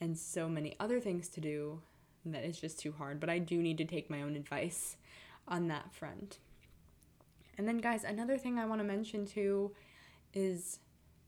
and 0.00 0.16
so 0.16 0.48
many 0.48 0.76
other 0.80 1.00
things 1.00 1.28
to 1.30 1.40
do 1.40 1.82
that 2.24 2.44
it's 2.44 2.60
just 2.60 2.78
too 2.78 2.92
hard. 2.92 3.20
But 3.20 3.30
I 3.30 3.38
do 3.38 3.58
need 3.58 3.78
to 3.78 3.84
take 3.84 4.10
my 4.10 4.22
own 4.22 4.36
advice 4.36 4.96
on 5.48 5.68
that 5.68 5.92
front. 5.92 6.38
And 7.58 7.66
then, 7.68 7.78
guys, 7.78 8.04
another 8.04 8.38
thing 8.38 8.58
I 8.58 8.64
want 8.64 8.80
to 8.80 8.86
mention 8.86 9.26
too 9.26 9.72
is 10.32 10.78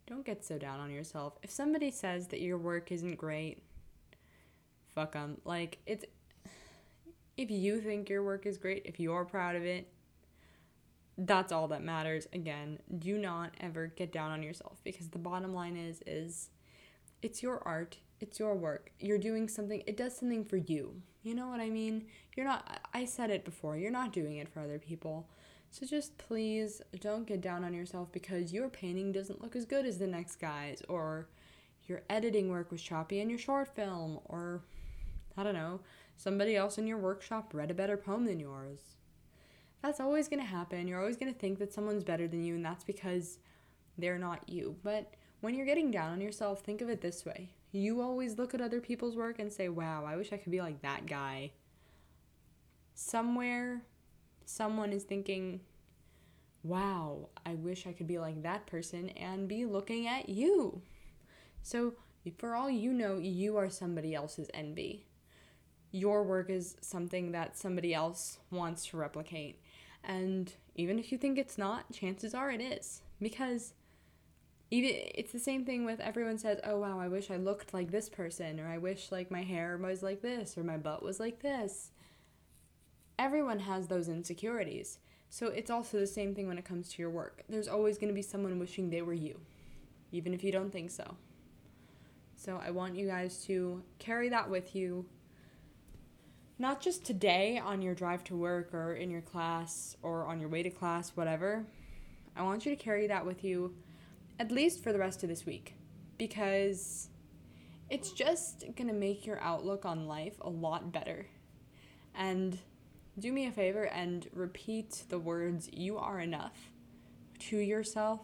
don't 0.07 0.25
get 0.25 0.45
so 0.45 0.59
down 0.59 0.81
on 0.81 0.91
yourself. 0.91 1.39
If 1.43 1.51
somebody 1.51 1.91
says 1.91 2.29
that 2.29 2.41
your 2.41 2.59
work 2.59 2.93
isn't 2.93 3.17
great, 3.17 3.63
fuck 4.95 5.13
them. 5.13 5.39
Like, 5.45 5.79
it's. 5.87 6.05
If 7.37 7.51
you 7.51 7.81
think 7.81 8.11
your 8.11 8.23
work 8.23 8.45
is 8.45 8.59
great, 8.59 8.83
if 8.85 9.01
you're 9.01 9.25
proud 9.25 9.57
of 9.57 9.65
it, 9.65 9.89
that's 11.19 11.53
all 11.53 11.69
that 11.69 11.83
matters 11.83 12.27
again 12.33 12.79
do 12.99 13.19
not 13.19 13.51
ever 13.61 13.87
get 13.89 14.13
down 14.13 14.31
on 14.31 14.43
yourself 14.43 14.81
because 14.83 15.09
the 15.09 15.19
bottom 15.19 15.55
line 15.55 15.77
is 15.77 16.03
is 16.07 16.49
it's 17.21 17.43
your 17.43 17.61
art 17.67 17.99
it's 18.21 18.39
your 18.39 18.55
work 18.55 18.91
you're 18.99 19.19
doing 19.19 19.49
something 19.49 19.83
it 19.87 19.97
does 19.97 20.17
something 20.17 20.45
for 20.45 20.57
you 20.57 21.03
you 21.23 21.35
know 21.35 21.49
what 21.49 21.61
i 21.61 21.69
mean 21.69 22.07
you're 22.35 22.47
not 22.47 22.81
i 22.95 23.05
said 23.05 23.31
it 23.31 23.45
before 23.45 23.77
you're 23.77 23.91
not 23.91 24.13
doing 24.13 24.39
it 24.39 24.49
for 24.49 24.61
other 24.61 24.79
people 24.79 25.29
so 25.71 25.87
just 25.87 26.17
please 26.19 26.83
don't 27.01 27.27
get 27.27 27.41
down 27.41 27.65
on 27.65 27.75
yourself 27.75 28.11
because 28.13 28.53
your 28.53 28.69
painting 28.69 29.13
doesn't 29.13 29.43
look 29.43 29.55
as 29.55 29.65
good 29.65 29.85
as 29.85 29.99
the 29.99 30.07
next 30.07 30.37
guy's 30.37 30.83
or 30.89 31.29
your 31.87 32.03
editing 32.09 32.49
work 32.49 32.71
was 32.71 32.81
choppy 32.81 33.21
in 33.21 33.29
your 33.29 33.39
short 33.39 33.69
film 33.75 34.19
or 34.27 34.63
i 35.37 35.43
don't 35.43 35.55
know 35.55 35.81
somebody 36.17 36.57
else 36.57 36.79
in 36.79 36.87
your 36.87 36.99
workshop 36.99 37.53
read 37.53 37.71
a 37.71 37.75
better 37.75 37.97
poem 37.97 38.25
than 38.25 38.41
yours 38.41 38.97
that's 39.83 40.01
always 40.01 40.29
going 40.29 40.41
to 40.41 40.47
happen. 40.47 40.87
You're 40.87 41.01
always 41.01 41.17
going 41.17 41.33
to 41.33 41.39
think 41.39 41.59
that 41.59 41.73
someone's 41.73 42.05
better 42.05 42.29
than 42.29 42.45
you, 42.45 42.55
and 42.55 42.65
that's 42.65 42.85
because 42.85 43.39
they're 43.99 44.19
not 44.19 44.49
you. 44.49 44.77
But 44.85 45.15
when 45.41 45.55
you're 45.55 45.67
getting 45.67 45.91
down 45.91 46.13
on 46.13 46.21
yourself, 46.21 46.61
think 46.61 46.81
of 46.81 46.89
it 46.89 47.01
this 47.01 47.25
way 47.27 47.51
you 47.75 48.03
always 48.03 48.37
look 48.37 48.53
at 48.53 48.61
other 48.61 48.83
people's 48.83 49.17
work 49.17 49.39
and 49.39 49.51
say, 49.51 49.71
wow, 49.71 50.05
I 50.07 50.17
wish 50.17 50.31
I 50.31 50.37
could 50.37 50.53
be 50.53 50.61
like 50.61 50.83
that 50.83 51.07
guy. 51.07 51.53
Somewhere, 52.95 53.81
someone 54.45 54.93
is 54.93 55.05
thinking, 55.05 55.61
wow, 56.63 57.31
I 57.47 57.55
wish 57.55 57.87
I 57.87 57.93
could 57.93 58.07
be 58.07 58.19
like 58.19 58.43
that 58.43 58.67
person 58.67 59.09
and 59.11 59.49
be 59.49 59.65
looking 59.65 60.07
at 60.07 60.29
you. 60.29 60.83
So, 61.63 61.95
for 62.37 62.55
all 62.55 62.69
you 62.69 62.93
know, 62.93 63.17
you 63.17 63.57
are 63.57 63.71
somebody 63.71 64.15
else's 64.15 64.51
envy. 64.53 65.07
Your 65.93 66.23
work 66.23 66.51
is 66.51 66.77
something 66.81 67.33
that 67.33 67.57
somebody 67.57 67.95
else 67.95 68.39
wants 68.51 68.87
to 68.87 68.97
replicate. 68.97 69.61
And 70.03 70.53
even 70.75 70.99
if 70.99 71.13
you 71.13 71.19
think 71.19 71.39
it's 71.39 71.59
not, 71.59 71.93
chances 71.93 72.35
are 72.35 72.51
it 72.51 72.61
is. 72.61 73.03
Because 73.21 73.75
even 74.71 74.91
it's 75.15 75.33
the 75.33 75.39
same 75.39 75.67
thing 75.67 75.85
with 75.85 76.01
everyone 76.01 76.39
says, 76.39 76.59
"Oh 76.65 76.79
wow, 76.79 76.99
I 76.99 77.07
wish 77.09 77.31
I 77.31 77.37
looked 77.37 77.75
like 77.75 77.91
this 77.91 78.09
person," 78.09 78.59
or 78.59 78.67
"I 78.67 78.79
wish 78.79 79.13
like 79.13 79.31
my 79.31 79.43
hair 79.43 79.77
was 79.77 80.03
like 80.03 80.23
this," 80.23 80.57
or 80.57 80.65
"My 80.65 80.79
butt 80.79 81.03
was 81.03 81.21
like 81.21 81.43
this." 81.43 81.93
Everyone 83.19 83.61
has 83.61 83.87
those 83.89 84.09
insecurities. 84.09 84.99
So 85.29 85.49
it's 85.49 85.71
also 85.71 85.99
the 85.99 86.07
same 86.07 86.35
thing 86.35 86.49
when 86.49 86.59
it 86.59 86.65
comes 86.65 86.89
to 86.91 87.03
your 87.03 87.11
work. 87.11 87.45
There's 87.49 87.69
always 87.69 87.99
going 87.99 88.09
to 88.09 88.15
be 88.15 88.23
someone 88.23 88.59
wishing 88.59 88.89
they 88.89 89.03
were 89.03 89.13
you, 89.13 89.41
even 90.11 90.35
if 90.35 90.43
you 90.43 90.53
don't 90.53 90.73
think 90.73 90.91
so. 90.91 91.17
So 92.35 92.61
I 92.63 92.71
want 92.71 92.97
you 92.97 93.07
guys 93.07 93.45
to 93.45 93.83
carry 93.99 94.31
that 94.31 94.51
with 94.51 94.75
you 94.75 95.07
not 96.63 96.81
just 96.81 97.05
today 97.05 97.59
on 97.59 97.83
your 97.83 97.93
drive 97.93 98.23
to 98.23 98.37
work 98.37 98.73
or 98.73 98.95
in 98.95 99.11
your 99.11 99.21
class 99.21 99.97
or 100.01 100.27
on 100.27 100.39
your 100.39 100.49
way 100.49 100.63
to 100.63 100.71
class, 100.71 101.11
whatever. 101.17 101.67
I 102.37 102.43
want 102.43 102.65
you 102.65 102.71
to 102.71 102.81
carry 102.81 103.09
that 103.09 103.27
with 103.27 103.43
you 103.43 103.75
at 104.39 104.53
least 104.53 104.81
for 104.81 104.93
the 104.93 104.99
rest 105.01 105.25
of 105.25 105.29
this 105.29 105.45
week 105.45 105.75
because 106.19 107.09
it's 107.91 108.13
just 108.13 108.65
going 108.77 108.87
to 108.87 108.95
make 108.95 109.27
your 109.27 109.41
outlook 109.41 109.85
on 109.85 110.07
life 110.07 110.37
a 110.41 110.49
lot 110.49 110.93
better. 110.93 111.27
And 112.15 112.57
do 113.19 113.33
me 113.33 113.49
a 113.49 113.51
favor 113.51 113.83
and 113.89 114.29
repeat 114.33 115.03
the 115.09 115.19
words 115.19 115.69
you 115.73 115.99
are 115.99 116.21
enough 116.21 116.71
to 117.41 117.57
yourself 117.57 118.21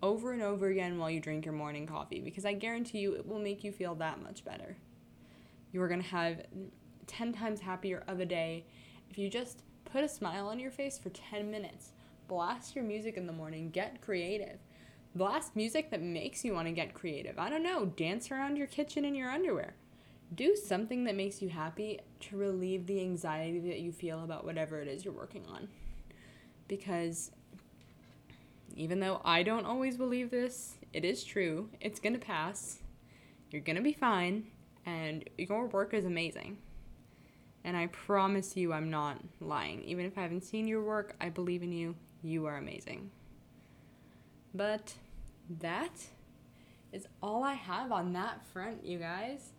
over 0.00 0.30
and 0.32 0.42
over 0.42 0.68
again 0.68 0.96
while 0.96 1.10
you 1.10 1.18
drink 1.18 1.44
your 1.44 1.54
morning 1.54 1.88
coffee 1.88 2.20
because 2.20 2.44
I 2.44 2.52
guarantee 2.52 2.98
you 2.98 3.14
it 3.14 3.26
will 3.26 3.40
make 3.40 3.64
you 3.64 3.72
feel 3.72 3.96
that 3.96 4.22
much 4.22 4.44
better. 4.44 4.76
You 5.72 5.82
are 5.82 5.88
going 5.88 6.02
to 6.02 6.08
have 6.08 6.42
10 7.06 7.32
times 7.32 7.60
happier 7.60 8.02
of 8.06 8.20
a 8.20 8.26
day 8.26 8.64
if 9.10 9.18
you 9.18 9.28
just 9.28 9.62
put 9.84 10.04
a 10.04 10.08
smile 10.08 10.48
on 10.48 10.58
your 10.58 10.70
face 10.70 10.98
for 10.98 11.10
10 11.10 11.50
minutes. 11.50 11.92
Blast 12.28 12.74
your 12.74 12.84
music 12.84 13.16
in 13.16 13.26
the 13.26 13.32
morning, 13.32 13.70
get 13.70 14.00
creative. 14.00 14.58
Blast 15.14 15.54
music 15.54 15.90
that 15.90 16.00
makes 16.00 16.44
you 16.44 16.54
want 16.54 16.66
to 16.68 16.72
get 16.72 16.94
creative. 16.94 17.38
I 17.38 17.50
don't 17.50 17.62
know, 17.62 17.84
dance 17.84 18.30
around 18.30 18.56
your 18.56 18.66
kitchen 18.66 19.04
in 19.04 19.14
your 19.14 19.30
underwear. 19.30 19.74
Do 20.34 20.56
something 20.56 21.04
that 21.04 21.14
makes 21.14 21.42
you 21.42 21.50
happy 21.50 22.00
to 22.20 22.36
relieve 22.38 22.86
the 22.86 23.00
anxiety 23.00 23.60
that 23.68 23.80
you 23.80 23.92
feel 23.92 24.24
about 24.24 24.46
whatever 24.46 24.80
it 24.80 24.88
is 24.88 25.04
you're 25.04 25.12
working 25.12 25.44
on. 25.52 25.68
Because 26.68 27.30
even 28.74 29.00
though 29.00 29.20
I 29.24 29.42
don't 29.42 29.66
always 29.66 29.98
believe 29.98 30.30
this, 30.30 30.76
it 30.94 31.04
is 31.04 31.22
true. 31.24 31.68
It's 31.82 32.00
going 32.00 32.14
to 32.14 32.18
pass. 32.18 32.78
You're 33.50 33.60
going 33.60 33.76
to 33.76 33.82
be 33.82 33.92
fine. 33.92 34.46
And 34.86 35.28
your 35.36 35.66
work 35.66 35.92
is 35.92 36.06
amazing. 36.06 36.56
And 37.64 37.76
I 37.76 37.86
promise 37.86 38.56
you, 38.56 38.72
I'm 38.72 38.90
not 38.90 39.18
lying. 39.40 39.82
Even 39.84 40.04
if 40.06 40.18
I 40.18 40.22
haven't 40.22 40.44
seen 40.44 40.66
your 40.66 40.82
work, 40.82 41.14
I 41.20 41.28
believe 41.28 41.62
in 41.62 41.72
you. 41.72 41.94
You 42.22 42.46
are 42.46 42.56
amazing. 42.56 43.10
But 44.54 44.94
that 45.60 46.06
is 46.92 47.06
all 47.22 47.42
I 47.42 47.54
have 47.54 47.92
on 47.92 48.12
that 48.12 48.44
front, 48.52 48.84
you 48.84 48.98
guys. 48.98 49.52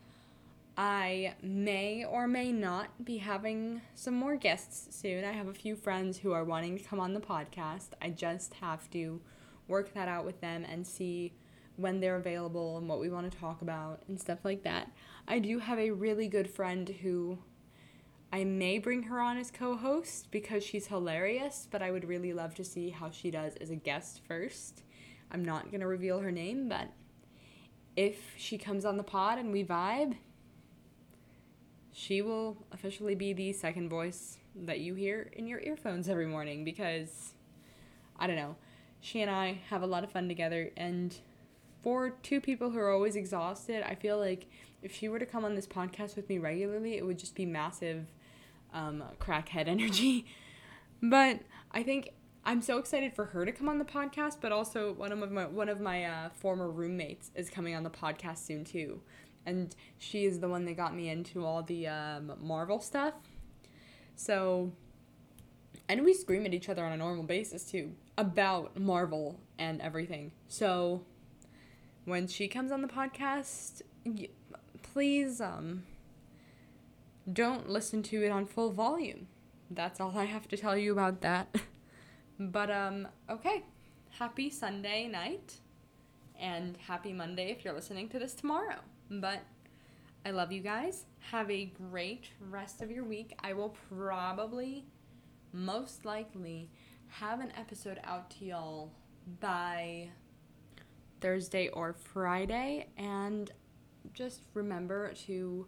I 0.76 1.36
may 1.42 2.04
or 2.04 2.28
may 2.28 2.52
not 2.52 3.06
be 3.06 3.18
having 3.18 3.82
some 3.94 4.16
more 4.16 4.36
guests 4.36 4.96
soon. 4.96 5.24
I 5.24 5.32
have 5.32 5.48
a 5.48 5.54
few 5.54 5.76
friends 5.76 6.18
who 6.18 6.32
are 6.32 6.44
wanting 6.44 6.78
to 6.78 6.84
come 6.84 7.00
on 7.00 7.14
the 7.14 7.20
podcast. 7.20 7.90
I 8.02 8.10
just 8.10 8.56
have 8.56 8.90
to 8.92 9.22
work 9.68 9.94
that 9.94 10.08
out 10.08 10.26
with 10.26 10.42
them 10.42 10.66
and 10.66 10.86
see 10.86 11.34
when 11.76 12.00
they're 12.00 12.16
available 12.16 12.78
and 12.78 12.88
what 12.88 13.00
we 13.00 13.10
want 13.10 13.32
to 13.32 13.38
talk 13.38 13.62
about 13.62 14.02
and 14.08 14.20
stuff 14.20 14.40
like 14.44 14.64
that. 14.64 14.92
I 15.28 15.40
do 15.40 15.60
have 15.60 15.80
a 15.80 15.92
really 15.92 16.28
good 16.28 16.50
friend 16.50 16.90
who 17.02 17.38
I 18.34 18.46
may 18.46 18.80
bring 18.80 19.04
her 19.04 19.20
on 19.20 19.38
as 19.38 19.52
co 19.52 19.78
host 19.78 20.32
because 20.32 20.64
she's 20.64 20.88
hilarious, 20.88 21.68
but 21.70 21.84
I 21.84 21.92
would 21.92 22.04
really 22.04 22.34
love 22.34 22.56
to 22.56 22.64
see 22.64 22.90
how 22.90 23.12
she 23.12 23.30
does 23.30 23.56
as 23.58 23.70
a 23.70 23.76
guest 23.76 24.22
first. 24.28 24.82
I'm 25.30 25.46
not 25.46 25.70
going 25.70 25.82
to 25.82 25.88
reveal 25.88 26.20
her 26.20 26.32
name, 26.32 26.68
but 26.68 26.90
if 27.96 28.34
she 28.36 28.58
comes 28.58 28.86
on 28.86 28.98
the 28.98 29.04
pod 29.04 29.38
and 29.38 29.52
we 29.52 29.64
vibe, 29.64 30.18
she 31.92 32.24
will 32.24 32.58
officially 32.72 33.14
be 33.14 33.34
the 33.34 33.54
second 33.54 33.88
voice 33.88 34.40
that 34.56 34.80
you 34.80 34.96
hear 34.96 35.30
in 35.34 35.46
your 35.46 35.60
earphones 35.60 36.10
every 36.10 36.26
morning 36.26 36.64
because 36.64 37.36
I 38.18 38.26
don't 38.26 38.36
know. 38.36 38.56
She 39.00 39.22
and 39.22 39.30
I 39.30 39.60
have 39.70 39.84
a 39.84 39.88
lot 39.88 40.04
of 40.04 40.12
fun 40.12 40.28
together 40.28 40.72
and 40.76 41.16
for 41.84 42.10
two 42.10 42.42
people 42.42 42.72
who 42.72 42.80
are 42.80 42.92
always 42.92 43.16
exhausted, 43.16 43.84
I 43.84 43.94
feel 43.94 44.18
like 44.18 44.48
if 44.82 44.96
she 44.96 45.08
were 45.08 45.20
to 45.20 45.26
come 45.26 45.46
on 45.46 45.54
this 45.54 45.68
podcast 45.68 46.16
with 46.16 46.30
me 46.30 46.40
regularly, 46.40 46.98
it 46.98 47.06
would 47.06 47.20
just 47.20 47.36
be 47.36 47.46
massive 47.46 48.08
um, 48.74 49.04
crackhead 49.20 49.68
energy. 49.68 50.26
But 51.02 51.40
I 51.72 51.84
think 51.84 52.10
I'm 52.46 52.62
so 52.62 52.78
excited 52.78 53.14
for 53.14 53.26
her 53.26 53.46
to 53.46 53.52
come 53.52 53.70
on 53.70 53.80
the 53.80 53.86
podcast, 53.86 54.38
but 54.42 54.52
also 54.52 54.94
one 54.94 55.12
of 55.12 55.32
my 55.32 55.46
one 55.46 55.70
of 55.70 55.80
my 55.80 56.06
uh, 56.06 56.30
former 56.30 56.70
roommates 56.70 57.32
is 57.36 57.50
coming 57.50 57.76
on 57.76 57.84
the 57.84 57.90
podcast 57.90 58.40
soon 58.40 58.64
too 58.66 59.02
and 59.46 59.76
she 59.98 60.26
is 60.26 60.40
the 60.40 60.48
one 60.48 60.66
that 60.66 60.78
got 60.78 60.96
me 60.96 61.10
into 61.10 61.46
all 61.46 61.64
the 61.64 61.88
um, 61.88 62.34
Marvel 62.42 62.80
stuff. 62.80 63.14
So, 64.16 64.72
and 65.90 66.04
we 66.04 66.14
scream 66.14 66.46
at 66.46 66.54
each 66.54 66.70
other 66.70 66.86
on 66.86 66.92
a 66.92 66.98
normal 66.98 67.24
basis 67.24 67.64
too 67.64 67.94
about 68.18 68.78
Marvel 68.80 69.40
and 69.58 69.82
everything. 69.82 70.32
So, 70.48 71.04
when 72.06 72.28
she 72.28 72.48
comes 72.48 72.72
on 72.72 72.82
the 72.82 72.88
podcast, 72.88 73.82
please 74.82 75.42
um 75.42 75.84
don't 77.32 77.70
listen 77.70 78.04
to 78.04 78.24
it 78.24 78.30
on 78.30 78.46
full 78.46 78.72
volume. 78.72 79.28
That's 79.72 80.00
all 80.00 80.18
I 80.18 80.26
have 80.26 80.48
to 80.50 80.58
tell 80.58 80.78
you 80.78 80.92
about 80.92 81.22
that. 81.22 81.56
but 82.40 82.70
um 82.70 83.08
okay. 83.30 83.64
Happy 84.20 84.50
Sunday 84.50 85.08
night 85.08 85.56
and 86.40 86.78
happy 86.88 87.14
Monday 87.14 87.50
if 87.52 87.64
you're 87.64 87.74
listening 87.74 88.10
to 88.10 88.20
this 88.20 88.34
tomorrow. 88.34 88.80
But 89.10 89.40
I 90.26 90.32
love 90.32 90.52
you 90.52 90.62
guys. 90.62 91.06
Have 91.32 91.50
a 91.50 91.66
great 91.66 92.30
rest 92.50 92.82
of 92.82 92.92
your 92.92 93.04
week. 93.04 93.38
I 93.44 93.54
will 93.54 93.76
probably, 93.90 94.86
most 95.52 96.06
likely, 96.06 96.70
have 97.08 97.40
an 97.40 97.52
episode 97.58 98.00
out 98.04 98.30
to 98.32 98.46
y'all 98.46 98.92
by 99.40 100.10
Thursday 101.20 101.68
or 101.70 101.94
Friday. 101.94 102.88
And 102.98 103.52
just 104.14 104.44
remember 104.54 105.14
to 105.26 105.68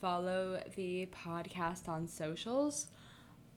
follow 0.00 0.62
the 0.76 1.08
podcast 1.24 1.88
on 1.88 2.08
socials. 2.08 2.88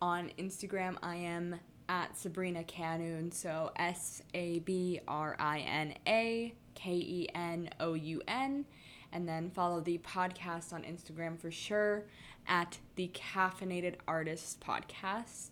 On 0.02 0.30
Instagram, 0.38 0.98
I 1.02 1.16
am 1.16 1.56
at 1.88 2.18
Sabrina 2.18 2.64
Kenoun. 2.64 3.34
So 3.34 3.72
S 3.78 4.22
A 4.34 4.60
B 4.60 5.00
R 5.08 5.36
I 5.39 5.60
N 5.60 5.96
A 6.08 6.54
K 6.76 6.91
E 6.91 7.30
N 7.34 7.70
O 7.80 7.94
U 7.94 8.22
N 8.28 8.66
and 9.12 9.28
then 9.30 9.50
follow 9.52 9.80
the 9.80 10.00
podcast 10.00 10.74
on 10.74 10.84
Instagram 10.84 11.39
for 11.39 11.52
sure 11.52 12.06
at 12.48 12.80
the 12.96 13.10
Caffeinated 13.14 13.96
Artists 14.08 14.58
Podcast. 14.62 15.52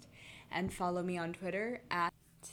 And 0.51 0.73
follow 0.73 1.01
me 1.01 1.17
on 1.17 1.31
Twitter 1.31 1.81
at 1.91 2.11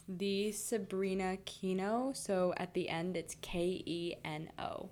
the 0.09 0.53
Sabrina 0.53 1.39
Keno. 1.45 2.13
So 2.15 2.55
at 2.59 2.75
the 2.75 2.89
end, 2.89 3.17
it's 3.17 3.37
K 3.41 3.83
E 3.85 4.15
N 4.25 4.51
O. 4.59 4.91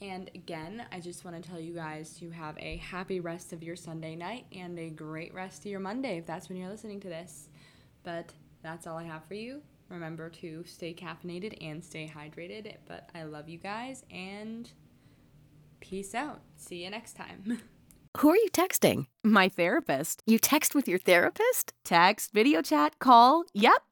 And 0.00 0.30
again, 0.34 0.86
I 0.92 1.00
just 1.00 1.24
want 1.24 1.42
to 1.42 1.48
tell 1.48 1.60
you 1.60 1.74
guys 1.74 2.16
to 2.20 2.30
have 2.30 2.56
a 2.58 2.76
happy 2.78 3.20
rest 3.20 3.52
of 3.52 3.62
your 3.62 3.76
Sunday 3.76 4.16
night 4.16 4.46
and 4.52 4.78
a 4.78 4.88
great 4.88 5.34
rest 5.34 5.60
of 5.60 5.66
your 5.66 5.80
Monday 5.80 6.18
if 6.18 6.26
that's 6.26 6.48
when 6.48 6.56
you're 6.58 6.70
listening 6.70 7.00
to 7.00 7.08
this. 7.08 7.48
But 8.02 8.32
that's 8.62 8.86
all 8.86 8.96
I 8.96 9.04
have 9.04 9.24
for 9.26 9.34
you. 9.34 9.60
Remember 9.90 10.30
to 10.30 10.64
stay 10.66 10.94
caffeinated 10.94 11.56
and 11.62 11.84
stay 11.84 12.10
hydrated. 12.14 12.76
But 12.86 13.10
I 13.14 13.24
love 13.24 13.48
you 13.48 13.58
guys 13.58 14.04
and 14.10 14.70
Peace 15.80 16.14
out. 16.14 16.40
See 16.56 16.84
you 16.84 16.90
next 16.90 17.14
time. 17.14 17.60
Who 18.18 18.30
are 18.30 18.36
you 18.36 18.48
texting? 18.52 19.06
My 19.24 19.48
therapist. 19.48 20.22
You 20.26 20.38
text 20.38 20.74
with 20.74 20.86
your 20.88 20.98
therapist? 20.98 21.72
Text, 21.84 22.32
video 22.32 22.60
chat, 22.60 22.98
call. 22.98 23.44
Yep. 23.54 23.82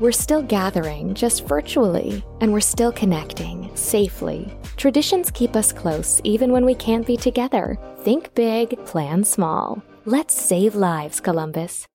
We're 0.00 0.12
still 0.12 0.42
gathering, 0.42 1.12
just 1.14 1.44
virtually, 1.44 2.24
and 2.40 2.52
we're 2.52 2.60
still 2.60 2.92
connecting, 2.92 3.68
safely. 3.74 4.56
Traditions 4.76 5.28
keep 5.32 5.56
us 5.56 5.72
close, 5.72 6.20
even 6.22 6.52
when 6.52 6.64
we 6.64 6.76
can't 6.76 7.04
be 7.04 7.16
together. 7.16 7.76
Think 8.04 8.32
big, 8.36 8.76
plan 8.86 9.24
small. 9.24 9.82
Let's 10.04 10.40
save 10.40 10.76
lives, 10.76 11.18
Columbus. 11.18 11.87